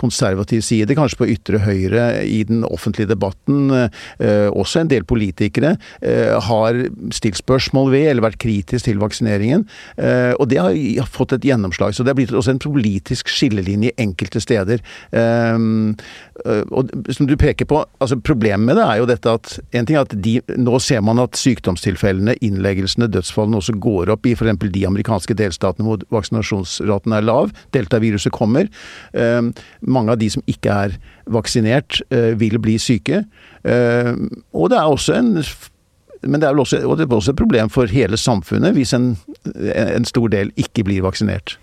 konservativ 0.00 0.64
side, 0.66 0.96
kanskje 0.96 1.20
på 1.20 1.30
ytre 1.34 1.62
høyre 1.64 2.06
i 2.24 2.42
den 2.48 2.64
offentlige 2.68 3.12
debatten, 3.12 3.70
uh, 3.72 4.48
også 4.54 4.82
en 4.82 4.92
del 4.92 5.06
politikere, 5.08 5.74
uh, 6.04 6.36
har 6.48 6.80
stilt 7.14 7.40
spørsmål 7.40 7.92
ved 7.94 8.08
eller 8.12 8.28
vært 8.28 8.40
kritisk 8.42 8.88
til 8.88 9.00
vaksineringen. 9.02 9.66
Uh, 9.98 10.32
og 10.38 10.48
det 10.50 10.60
har 10.62 11.10
fått 11.10 11.36
et 11.36 11.46
gjennomslag 11.48 11.83
så 11.92 12.04
det 12.04 12.12
er 12.12 12.18
blitt 12.18 12.32
også 12.34 12.54
en 12.54 12.62
politisk 12.62 13.28
skillelinje 13.32 13.92
enkelte 14.00 14.40
steder. 14.42 14.82
Um, 15.10 15.94
og 16.74 16.90
som 17.14 17.28
du 17.28 17.36
peker 17.40 17.68
på, 17.70 17.82
altså 18.02 18.18
problemet 18.24 18.66
med 18.68 18.78
det 18.78 18.86
er 18.86 19.00
jo 19.00 19.08
dette 19.10 19.34
at 19.38 19.56
en 19.76 19.86
ting 19.86 19.98
er 19.98 20.06
at 20.06 20.14
de, 20.24 20.36
nå 20.56 20.78
ser 20.82 21.02
man 21.04 21.20
at 21.22 21.38
sykdomstilfellene, 21.38 22.36
innleggelsene, 22.44 23.10
dødsfallene 23.12 23.60
også 23.60 23.76
går 23.82 24.12
opp 24.14 24.26
i 24.26 24.34
f.eks. 24.36 24.56
de 24.74 24.86
amerikanske 24.88 25.36
delstatene 25.38 25.88
hvor 25.88 26.06
vaksinasjonsraten 26.14 27.14
er 27.16 27.26
lav. 27.26 27.52
Deltaviruset 27.76 28.34
kommer. 28.34 28.70
Um, 29.12 29.52
mange 29.80 30.14
av 30.14 30.22
de 30.22 30.30
som 30.32 30.44
ikke 30.50 30.80
er 30.86 30.98
vaksinert, 31.30 32.00
uh, 32.14 32.32
vil 32.40 32.58
bli 32.62 32.78
syke. 32.82 33.24
Uh, 33.64 34.14
og 34.52 34.72
det 34.72 34.80
er 34.80 34.90
også 34.90 35.20
en 35.20 35.38
men 36.24 36.40
det 36.40 36.48
er 36.48 36.54
vel 36.54 36.62
også, 36.64 36.78
det 36.96 37.04
er 37.04 37.14
også 37.14 37.34
et 37.34 37.36
problem 37.36 37.70
for 37.72 37.90
hele 37.90 38.16
samfunnet 38.16 38.72
hvis 38.76 38.94
en, 38.96 39.10
en 39.74 40.08
stor 40.08 40.30
del 40.32 40.52
ikke 40.56 40.84
blir 40.86 41.04
vaksinert. 41.04 41.58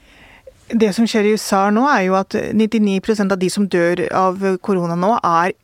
Det 0.71 0.93
som 0.95 1.07
skjer 1.09 1.27
i 1.27 1.35
USA 1.35 1.65
nå, 1.73 1.83
er 1.91 2.07
jo 2.07 2.17
at 2.19 2.35
99% 2.35 3.33
av 3.33 3.39
de 3.41 3.49
som 3.51 3.67
dør 3.67 4.05
av 4.15 4.43
korona 4.63 4.95
nå, 4.99 5.15
er 5.19 5.55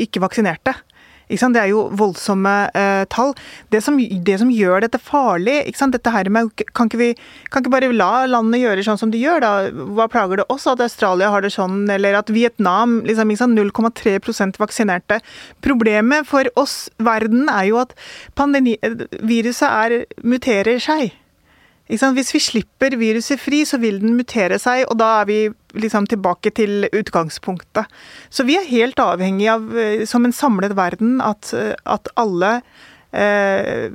ikke 0.00 0.22
vaksinerte. 0.24 0.76
Ikke 1.26 1.48
det 1.50 1.58
er 1.58 1.72
jo 1.72 1.86
voldsomme 1.98 2.52
eh, 2.76 3.02
tall. 3.10 3.32
Det 3.74 3.80
som, 3.82 3.96
det 3.98 4.36
som, 4.38 4.50
gjør 4.52 4.84
dette 4.84 5.00
farlig 5.02 5.56
dette 5.66 6.12
her 6.14 6.30
med, 6.30 6.52
kan 6.72 6.86
ikke, 6.86 7.00
vi, 7.00 7.08
kan 7.50 7.62
ikke 7.64 7.72
bare 7.74 7.90
la 7.92 8.26
landene 8.30 8.60
gjøre 8.62 8.84
sånn 8.86 9.00
som 9.00 9.10
de 9.10 9.18
gjør? 9.18 9.42
da? 9.42 9.52
Hva 9.98 10.06
plager 10.12 10.40
det 10.40 10.46
oss 10.52 10.68
at 10.70 10.80
Australia 10.80 11.32
har 11.34 11.42
det 11.42 11.52
sånn, 11.54 11.84
eller 11.90 12.14
at 12.20 12.30
Vietnam 12.30 13.00
liksom, 13.06 13.34
0,3% 13.58 14.62
vaksinerte? 14.62 15.20
Problemet 15.66 16.30
for 16.30 16.46
oss, 16.54 16.86
verden, 17.02 17.50
er 17.50 17.70
jo 17.72 17.82
at 17.82 17.96
pandemi, 18.38 18.76
viruset 19.26 19.66
er, 19.66 20.02
muterer 20.22 20.78
seg. 20.82 21.10
Hvis 21.86 22.32
vi 22.34 22.42
slipper 22.42 22.96
viruset 22.98 23.38
fri, 23.38 23.62
så 23.64 23.78
vil 23.78 24.00
den 24.02 24.16
mutere 24.18 24.58
seg, 24.58 24.84
og 24.90 24.98
da 24.98 25.20
er 25.20 25.28
vi 25.28 25.38
liksom 25.78 26.08
tilbake 26.10 26.50
til 26.56 26.88
utgangspunktet. 26.90 27.86
Så 28.30 28.46
vi 28.48 28.56
er 28.58 28.66
helt 28.66 28.98
avhengig 28.98 29.46
av, 29.52 29.70
eh, 29.78 30.04
som 30.04 30.24
en 30.24 30.34
samlet 30.34 30.74
verden, 30.74 31.20
at, 31.20 31.52
eh, 31.54 31.74
at 31.84 32.08
alle 32.16 32.62
eh, 33.16 33.90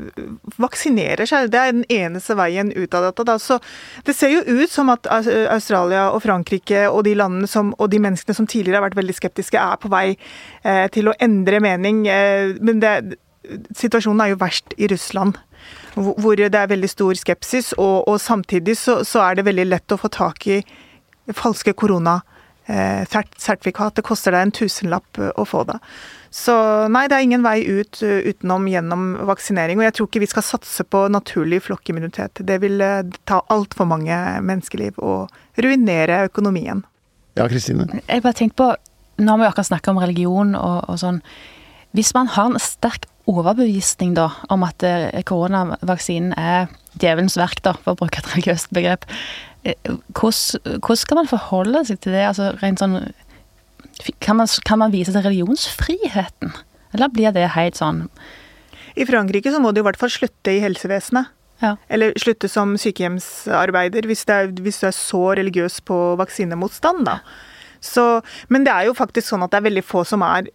vaksinerer 0.62 1.27
seg. 1.30 1.49
Det 1.51 1.60
er 1.60 1.73
den 1.75 1.86
eneste 1.91 2.36
veien 2.39 2.71
ut 2.71 2.93
av 2.97 3.10
dette. 3.10 3.25
Da. 3.27 3.38
Så 3.41 3.60
det 4.08 4.15
ser 4.17 4.34
jo 4.34 4.62
ut 4.62 4.71
som 4.71 4.91
at 4.93 5.08
Australia 5.12 6.10
og 6.12 6.23
Frankrike 6.25 6.88
og 6.89 7.04
de 7.08 7.15
landene 7.17 7.49
som, 7.49 7.73
og 7.77 7.91
de 7.91 8.01
menneskene 8.04 8.38
som 8.38 8.47
tidligere 8.49 8.82
har 8.82 8.88
vært 8.89 8.99
veldig 8.99 9.17
skeptiske, 9.17 9.60
er 9.60 9.82
på 9.82 9.91
vei 9.91 10.08
eh, 10.63 10.88
til 10.93 11.12
å 11.12 11.17
endre 11.21 11.62
mening. 11.63 12.06
Eh, 12.08 12.56
men 12.62 12.82
det, 12.84 13.19
situasjonen 13.77 14.25
er 14.25 14.34
jo 14.34 14.41
verst 14.41 14.75
i 14.77 14.89
Russland 14.91 15.39
hvor 15.95 16.36
det 16.39 16.56
er 16.56 16.67
veldig 16.71 16.89
stor 16.89 17.13
skepsis, 17.19 17.74
og, 17.78 18.08
og 18.08 18.21
samtidig 18.21 18.78
så, 18.80 19.04
så, 19.08 19.19
er 19.26 19.36
det 19.36 19.45
veldig 19.47 19.65
lett 19.67 19.91
å 19.91 19.97
få 20.00 20.08
tak 20.12 20.47
i 20.47 20.63
falske 21.36 21.74
koronasertifikat. 21.78 23.95
Det 23.95 24.04
koster 24.08 24.32
deg 24.36 24.41
en 24.45 24.52
tusenlapp 24.56 25.17
eh, 25.19 25.32
å 25.36 25.45
få 25.47 25.63
det. 25.69 25.80
Så 26.32 26.54
nei, 26.88 27.08
det 27.12 27.15
er 27.17 27.21
ingen 27.28 27.43
vei 27.43 27.67
ut 27.67 28.04
eh, 28.08 28.24
utenom 28.32 28.67
gjennom 28.71 29.02
vaksinering. 29.28 29.80
Og 29.80 29.86
jeg 29.89 29.95
tror 29.97 30.08
ikke 30.08 30.24
vi 30.24 30.32
skal 30.32 30.47
satse 30.47 30.84
på 30.88 31.00
naturlig 31.12 31.60
flokkimmunitet. 31.67 32.34
Det 32.47 32.58
vil 32.63 32.76
eh, 32.84 33.08
ta 33.28 33.38
altfor 33.52 33.86
mange 33.91 34.15
menneskeliv 34.47 34.93
og 35.04 35.21
ruinere 35.60 36.26
økonomien. 36.30 36.80
Ja, 37.36 37.43
Kristine? 37.52 37.84
Jeg 38.08 38.24
bare 38.24 38.38
tenkte 38.38 38.58
på, 38.63 38.69
Nå 39.21 39.30
har 39.36 39.38
vi 39.38 39.45
akkurat 39.45 39.67
snakka 39.67 39.91
om 39.91 40.00
religion 40.02 40.56
og, 40.58 40.78
og 40.89 40.95
sånn. 40.97 41.19
Hvis 41.93 42.10
man 42.15 42.32
har 42.32 42.47
en 42.50 42.60
sterk 42.63 43.11
overbevisning 43.29 44.15
da, 44.17 44.29
om 44.53 44.63
at 44.65 44.84
eh, 44.86 45.21
koronavaksinen 45.27 46.34
er 46.39 46.69
djevelens 46.99 47.38
verk, 47.39 47.62
da, 47.65 47.75
for 47.77 47.93
å 47.93 47.99
bruke 48.01 48.21
et 48.21 48.29
religiøst 48.34 48.71
begrep. 48.75 49.05
Eh, 49.63 49.91
hvordan, 50.17 50.97
skal 50.97 51.19
man 51.19 51.29
forholde 51.29 51.84
seg 51.88 52.01
til 52.03 52.15
det? 52.17 52.25
Altså, 52.29 52.51
rent 52.62 52.81
sånn, 52.81 52.97
kan, 54.23 54.39
man, 54.39 54.49
kan 54.67 54.81
man 54.81 54.93
vise 54.93 55.13
til 55.13 55.25
religionsfriheten? 55.25 56.55
Eller 56.95 57.12
blir 57.13 57.31
det 57.31 57.53
helt 57.53 57.77
sånn 57.79 58.01
I 58.99 59.05
Frankrike 59.07 59.53
så 59.53 59.62
må 59.63 59.69
du 59.71 59.79
i 59.79 59.86
hvert 59.86 59.99
fall 59.99 60.12
slutte 60.12 60.51
i 60.51 60.60
helsevesenet. 60.63 61.29
Ja. 61.62 61.75
Eller 61.93 62.15
slutte 62.19 62.49
som 62.49 62.73
sykehjemsarbeider 62.81 64.07
hvis, 64.10 64.25
er, 64.34 64.49
hvis 64.65 64.81
du 64.81 64.88
er 64.89 64.95
så 64.97 65.21
religiøs 65.38 65.77
på 65.86 65.97
vaksinemotstand, 66.19 67.05
da. 67.05 67.19
Så, 67.81 68.21
men 68.49 68.65
det 68.65 68.73
er 68.73 68.89
jo 68.89 68.97
faktisk 68.97 69.29
sånn 69.29 69.45
at 69.45 69.53
det 69.53 69.62
er 69.62 69.67
veldig 69.69 69.86
få 69.86 70.03
som 70.05 70.25
er 70.25 70.49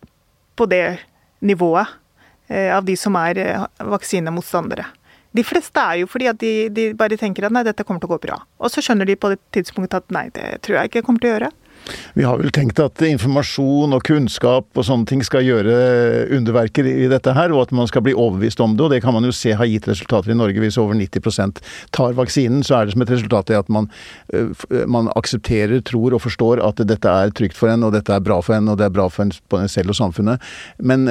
på 0.59 0.67
det 0.71 0.99
nivået 1.47 1.95
av 2.75 2.87
de 2.87 2.97
som 2.99 3.17
er 3.21 3.41
eh, 3.43 3.67
vaksinemotstandere. 3.95 4.87
De 5.37 5.45
fleste 5.45 5.83
er 5.83 6.01
jo 6.01 6.09
fordi 6.09 6.31
at 6.31 6.39
de, 6.41 6.53
de 6.73 6.89
bare 6.97 7.19
tenker 7.21 7.45
at 7.45 7.53
nei, 7.53 7.65
dette 7.67 7.85
kommer 7.85 8.01
til 8.01 8.09
å 8.09 8.15
gå 8.15 8.23
bra. 8.29 8.39
Og 8.63 8.73
så 8.73 8.85
skjønner 8.85 9.09
de 9.09 9.19
på 9.21 9.33
det 9.35 9.41
tidspunktet 9.53 9.99
at 9.99 10.15
nei, 10.15 10.29
det 10.33 10.63
tror 10.65 10.81
jeg 10.81 10.91
ikke 10.91 11.05
kommer 11.07 11.23
til 11.23 11.33
å 11.33 11.35
gjøre. 11.35 11.51
Vi 12.15 12.25
har 12.25 12.39
vel 12.41 12.53
tenkt 12.55 12.81
at 12.83 13.03
informasjon 13.05 13.95
og 13.95 14.05
kunnskap 14.07 14.79
og 14.79 14.87
sånne 14.87 15.07
ting 15.09 15.23
skal 15.27 15.45
gjøre 15.47 15.75
underverker 16.35 16.87
i 16.89 17.09
dette 17.11 17.35
her, 17.37 17.53
og 17.55 17.67
at 17.67 17.75
man 17.77 17.89
skal 17.91 18.05
bli 18.07 18.15
overbevist 18.17 18.63
om 18.65 18.77
det. 18.77 18.87
Og 18.87 18.95
det 18.95 19.03
kan 19.05 19.15
man 19.17 19.27
jo 19.27 19.35
se 19.37 19.55
har 19.57 19.69
gitt 19.71 19.89
resultater 19.91 20.33
i 20.33 20.39
Norge. 20.39 20.61
Hvis 20.63 20.79
over 20.81 20.97
90% 20.99 21.61
tar 21.97 22.17
vaksinen, 22.19 22.65
så 22.67 22.79
er 22.79 22.87
det 22.87 22.97
som 22.97 23.05
et 23.05 23.13
resultat 23.15 23.53
i 23.53 23.59
at 23.59 23.71
man, 23.73 23.91
man, 24.87 25.11
aksepterer, 25.17 25.79
tror 25.87 26.17
og 26.17 26.25
forstår 26.25 26.63
at 26.65 26.81
dette 26.89 27.13
er 27.13 27.35
trygt 27.37 27.59
for 27.59 27.71
en, 27.73 27.87
og 27.87 27.95
dette 27.95 28.15
er 28.15 28.25
bra 28.25 28.41
for 28.45 28.59
en, 28.59 28.73
og 28.73 28.81
det 28.81 28.89
er 28.89 28.97
bra 28.97 29.09
for 29.13 29.27
en 29.27 29.71
selv 29.71 29.95
og 29.95 30.01
samfunnet. 30.01 30.43
Men, 30.79 31.11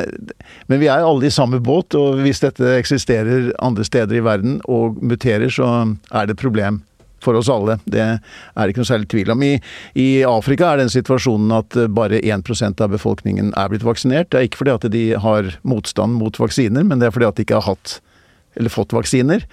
men 0.68 0.82
vi 0.82 0.90
er 0.92 1.06
alle 1.06 1.30
i 1.30 1.34
samme 1.34 1.62
båt, 1.64 1.96
og 1.98 2.22
hvis 2.26 2.44
dette 2.44 2.76
eksisterer 2.80 3.54
andre 3.64 3.86
steder 3.88 4.20
i 4.20 4.26
verden 4.26 4.60
og 4.66 5.00
muterer, 5.04 5.50
så 5.54 5.72
er 6.12 6.28
det 6.28 6.36
et 6.36 6.44
problem 6.44 6.84
for 7.26 7.38
oss 7.40 7.52
alle. 7.52 7.80
Det 7.90 8.04
er 8.06 8.72
ikke 8.72 8.84
noe 8.84 8.92
særlig 8.92 9.10
tvil 9.12 9.34
om. 9.34 9.44
I, 9.46 9.54
i 10.00 10.08
Afrika 10.30 10.72
er 10.72 10.84
den 10.84 10.94
situasjonen 10.94 11.54
at 11.58 11.78
eh, 11.80 11.92
bare 11.92 12.22
1% 12.22 12.86
av 12.86 12.94
befolkningen 12.94 13.54
er 13.58 13.72
blitt 13.74 13.86
vaksinert. 13.88 14.32
Det 14.32 14.40
er 14.40 14.50
ikke 14.50 14.64
fordi 14.64 14.76
at 14.78 14.90
de 14.94 15.06
har 15.26 15.56
motstand 15.68 16.20
mot 16.22 16.40
vaksiner, 16.40 16.86
men 16.88 17.02
det 17.02 17.10
er 17.10 17.16
fordi 17.16 17.30
at 17.30 17.40
de 17.40 17.48
ikke 17.48 17.60
har 17.60 17.74
hatt 17.74 18.00
eller 18.56 18.72
fått 18.72 18.96
vaksiner. 18.96 19.44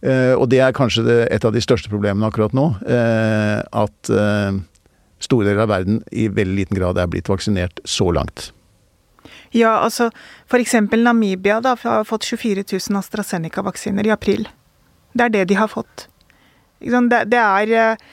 Eh, 0.00 0.34
og 0.38 0.46
det 0.52 0.60
er 0.62 0.76
kanskje 0.76 1.04
det, 1.06 1.18
et 1.34 1.44
av 1.44 1.54
de 1.54 1.62
største 1.62 1.90
problemene 1.90 2.28
akkurat 2.28 2.54
nå. 2.56 2.68
Eh, 2.86 3.58
at 3.82 4.12
eh, 4.12 4.60
store 5.24 5.48
deler 5.48 5.64
av 5.64 5.72
verden 5.72 6.02
i 6.12 6.28
veldig 6.30 6.60
liten 6.60 6.78
grad 6.78 7.00
er 7.00 7.10
blitt 7.10 7.30
vaksinert 7.30 7.82
så 7.88 8.10
langt. 8.14 8.52
Ja, 9.56 9.78
altså 9.80 10.10
f.eks. 10.48 10.76
Namibia 10.92 11.58
da, 11.64 11.74
har 11.82 12.06
fått 12.06 12.28
24 12.28 12.66
000 12.68 13.00
AstraZeneca-vaksiner 13.00 14.06
i 14.06 14.14
april. 14.14 14.46
Det 15.16 15.26
er 15.26 15.34
det 15.34 15.44
de 15.50 15.58
har 15.58 15.70
fått. 15.72 16.06
Det, 16.78 17.22
det 17.30 17.38
er 17.42 17.74
eh, 17.74 18.08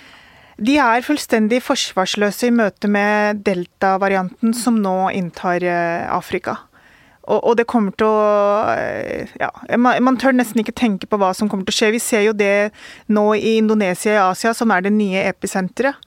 de 0.56 0.78
er 0.80 1.04
fullstendig 1.04 1.60
forsvarsløse 1.66 2.48
i 2.48 2.56
møte 2.56 2.88
med 2.88 3.42
delta-varianten 3.44 4.56
som 4.56 4.80
nå 4.80 5.12
inntar 5.12 5.64
eh, 5.68 6.06
Afrika. 6.08 6.58
Og, 7.26 7.40
og, 7.42 7.56
det 7.58 7.66
kommer 7.66 7.96
til 7.98 8.08
å 8.08 8.70
eh, 8.78 9.34
Ja, 9.42 9.50
man, 9.78 9.98
man, 10.06 10.20
tør 10.22 10.36
nesten 10.38 10.62
ikke 10.62 10.78
tenke 10.78 11.10
på 11.10 11.20
hva 11.20 11.34
som 11.36 11.50
kommer 11.52 11.68
til 11.68 11.76
å 11.76 11.80
skje. 11.80 11.92
Vi 11.98 12.04
ser 12.04 12.24
jo 12.28 12.38
det 12.38 12.72
nå 13.12 13.26
i 13.36 13.58
Indonesia 13.60 14.14
i 14.14 14.24
Asia, 14.24 14.54
som 14.56 14.72
er 14.72 14.86
det 14.86 14.94
nye 14.96 15.26
episenteret 15.26 16.00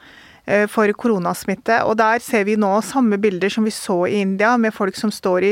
for 0.73 0.88
koronasmitte. 0.97 1.83
Og 1.85 1.99
der 2.01 2.23
ser 2.25 2.47
vi 2.49 2.55
nå 2.57 2.71
samme 2.81 3.18
bilder 3.21 3.53
som 3.53 3.66
vi 3.68 3.73
så 3.75 3.99
i 4.09 4.23
India, 4.23 4.55
med 4.57 4.73
folk 4.73 4.97
som 4.97 5.12
står 5.12 5.44
i 5.44 5.51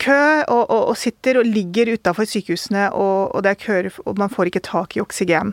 kø 0.00 0.20
og, 0.48 0.62
og, 0.62 0.82
og 0.92 0.96
sitter 0.98 1.40
og 1.40 1.48
ligger 1.48 1.92
utafor 1.92 2.28
sykehusene, 2.28 2.88
og, 2.96 3.34
og 3.34 3.44
det 3.44 3.52
er 3.52 3.60
køer, 3.60 3.90
og 4.06 4.18
man 4.20 4.32
får 4.32 4.50
ikke 4.50 4.64
tak 4.70 4.96
i 4.96 5.02
oksygen. 5.04 5.52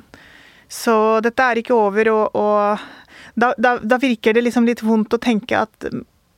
Så 0.70 0.94
dette 1.24 1.44
er 1.44 1.62
ikke 1.62 1.76
over, 1.76 2.12
og, 2.12 2.36
og 2.36 2.86
da, 3.40 3.54
da, 3.58 3.78
da, 3.80 4.00
virker 4.02 4.36
det 4.36 4.44
liksom 4.48 4.68
litt 4.68 4.84
vondt 4.84 5.16
å 5.16 5.22
tenke 5.22 5.62
at 5.64 5.88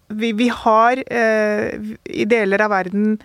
vi, 0.09 0.31
vi 0.37 0.49
har 0.53 1.01
eh, 1.05 1.93
i 2.05 2.25
deler 2.29 2.65
av 2.65 2.73
verden 2.73 3.17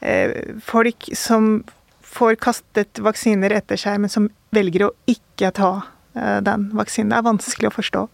eh, 0.00 0.54
folk 0.62 1.10
som 1.16 1.62
får 2.08 2.38
kastet 2.42 3.00
vaksiner 3.04 3.54
etter 3.54 3.78
seg, 3.80 4.00
men 4.02 4.12
som 4.12 4.30
velger 4.54 4.88
å 4.88 4.92
ikke 5.10 5.52
ta 5.58 5.72
eh, 6.14 6.38
den 6.44 6.70
vaksinen. 6.78 7.12
Det 7.12 7.20
er 7.20 7.28
vanskelig 7.28 7.70
å 7.70 7.76
forstå. 7.76 8.06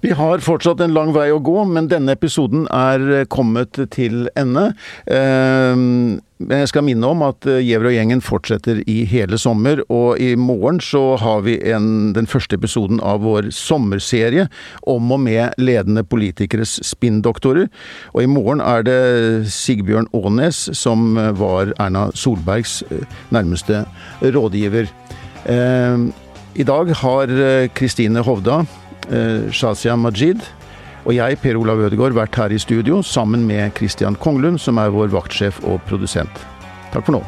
Vi 0.00 0.12
har 0.12 0.42
fortsatt 0.44 0.80
en 0.84 0.92
lang 0.92 1.14
vei 1.16 1.30
å 1.32 1.40
gå, 1.40 1.62
men 1.70 1.88
denne 1.88 2.12
episoden 2.16 2.66
er 2.74 3.02
eh, 3.22 3.26
kommet 3.32 3.78
til 3.94 4.26
ende. 4.36 4.68
Ehm, 5.08 6.18
jeg 6.36 6.68
skal 6.68 6.84
minne 6.84 7.08
om 7.08 7.24
at 7.24 7.48
eh, 7.48 7.62
Gjever 7.64 7.88
og 7.88 7.96
gjengen 7.96 8.20
fortsetter 8.24 8.82
i 8.92 8.98
hele 9.08 9.38
sommer, 9.40 9.80
og 9.88 10.20
i 10.20 10.34
morgen 10.36 10.82
så 10.84 11.16
har 11.22 11.46
vi 11.48 11.56
en, 11.72 12.12
den 12.16 12.28
første 12.28 12.58
episoden 12.60 13.00
av 13.00 13.24
vår 13.24 13.48
sommerserie 13.56 14.50
om 14.84 15.16
og 15.16 15.22
med 15.24 15.56
ledende 15.56 16.04
politikeres 16.04 16.76
spinndoktorer. 16.84 17.70
Og 18.12 18.26
i 18.26 18.30
morgen 18.30 18.60
er 18.60 18.84
det 18.84 19.00
Sigbjørn 19.52 20.12
Aanes 20.16 20.66
som 20.76 21.16
eh, 21.16 21.32
var 21.40 21.72
Erna 21.80 22.10
Solbergs 22.12 22.82
nærmeste 23.32 23.86
rådgiver. 24.20 24.92
Ehm, 25.48 26.10
I 26.56 26.64
dag 26.68 26.92
har 27.00 27.30
Kristine 27.76 28.22
Hovda 28.24 28.62
Shazia 29.54 29.94
Majid 29.96 30.42
og 31.06 31.14
jeg, 31.14 31.38
Per 31.38 31.58
Olav 31.60 31.84
Ødegaard, 31.86 32.16
vært 32.18 32.34
her 32.34 32.50
i 32.50 32.58
studio 32.58 32.98
sammen 33.06 33.46
med 33.46 33.76
Christian 33.78 34.18
Konglund, 34.18 34.58
som 34.58 34.80
er 34.82 34.90
vår 34.90 35.12
vaktsjef 35.14 35.60
og 35.62 35.78
produsent. 35.86 36.42
Takk 36.90 37.06
for 37.06 37.20
nå. 37.20 37.22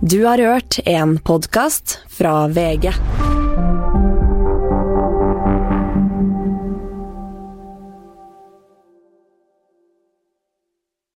Du 0.00 0.22
har 0.24 0.40
hørt 0.40 0.80
en 0.88 1.18
podkast 1.20 1.98
fra 2.08 2.48
VG. 2.48 2.88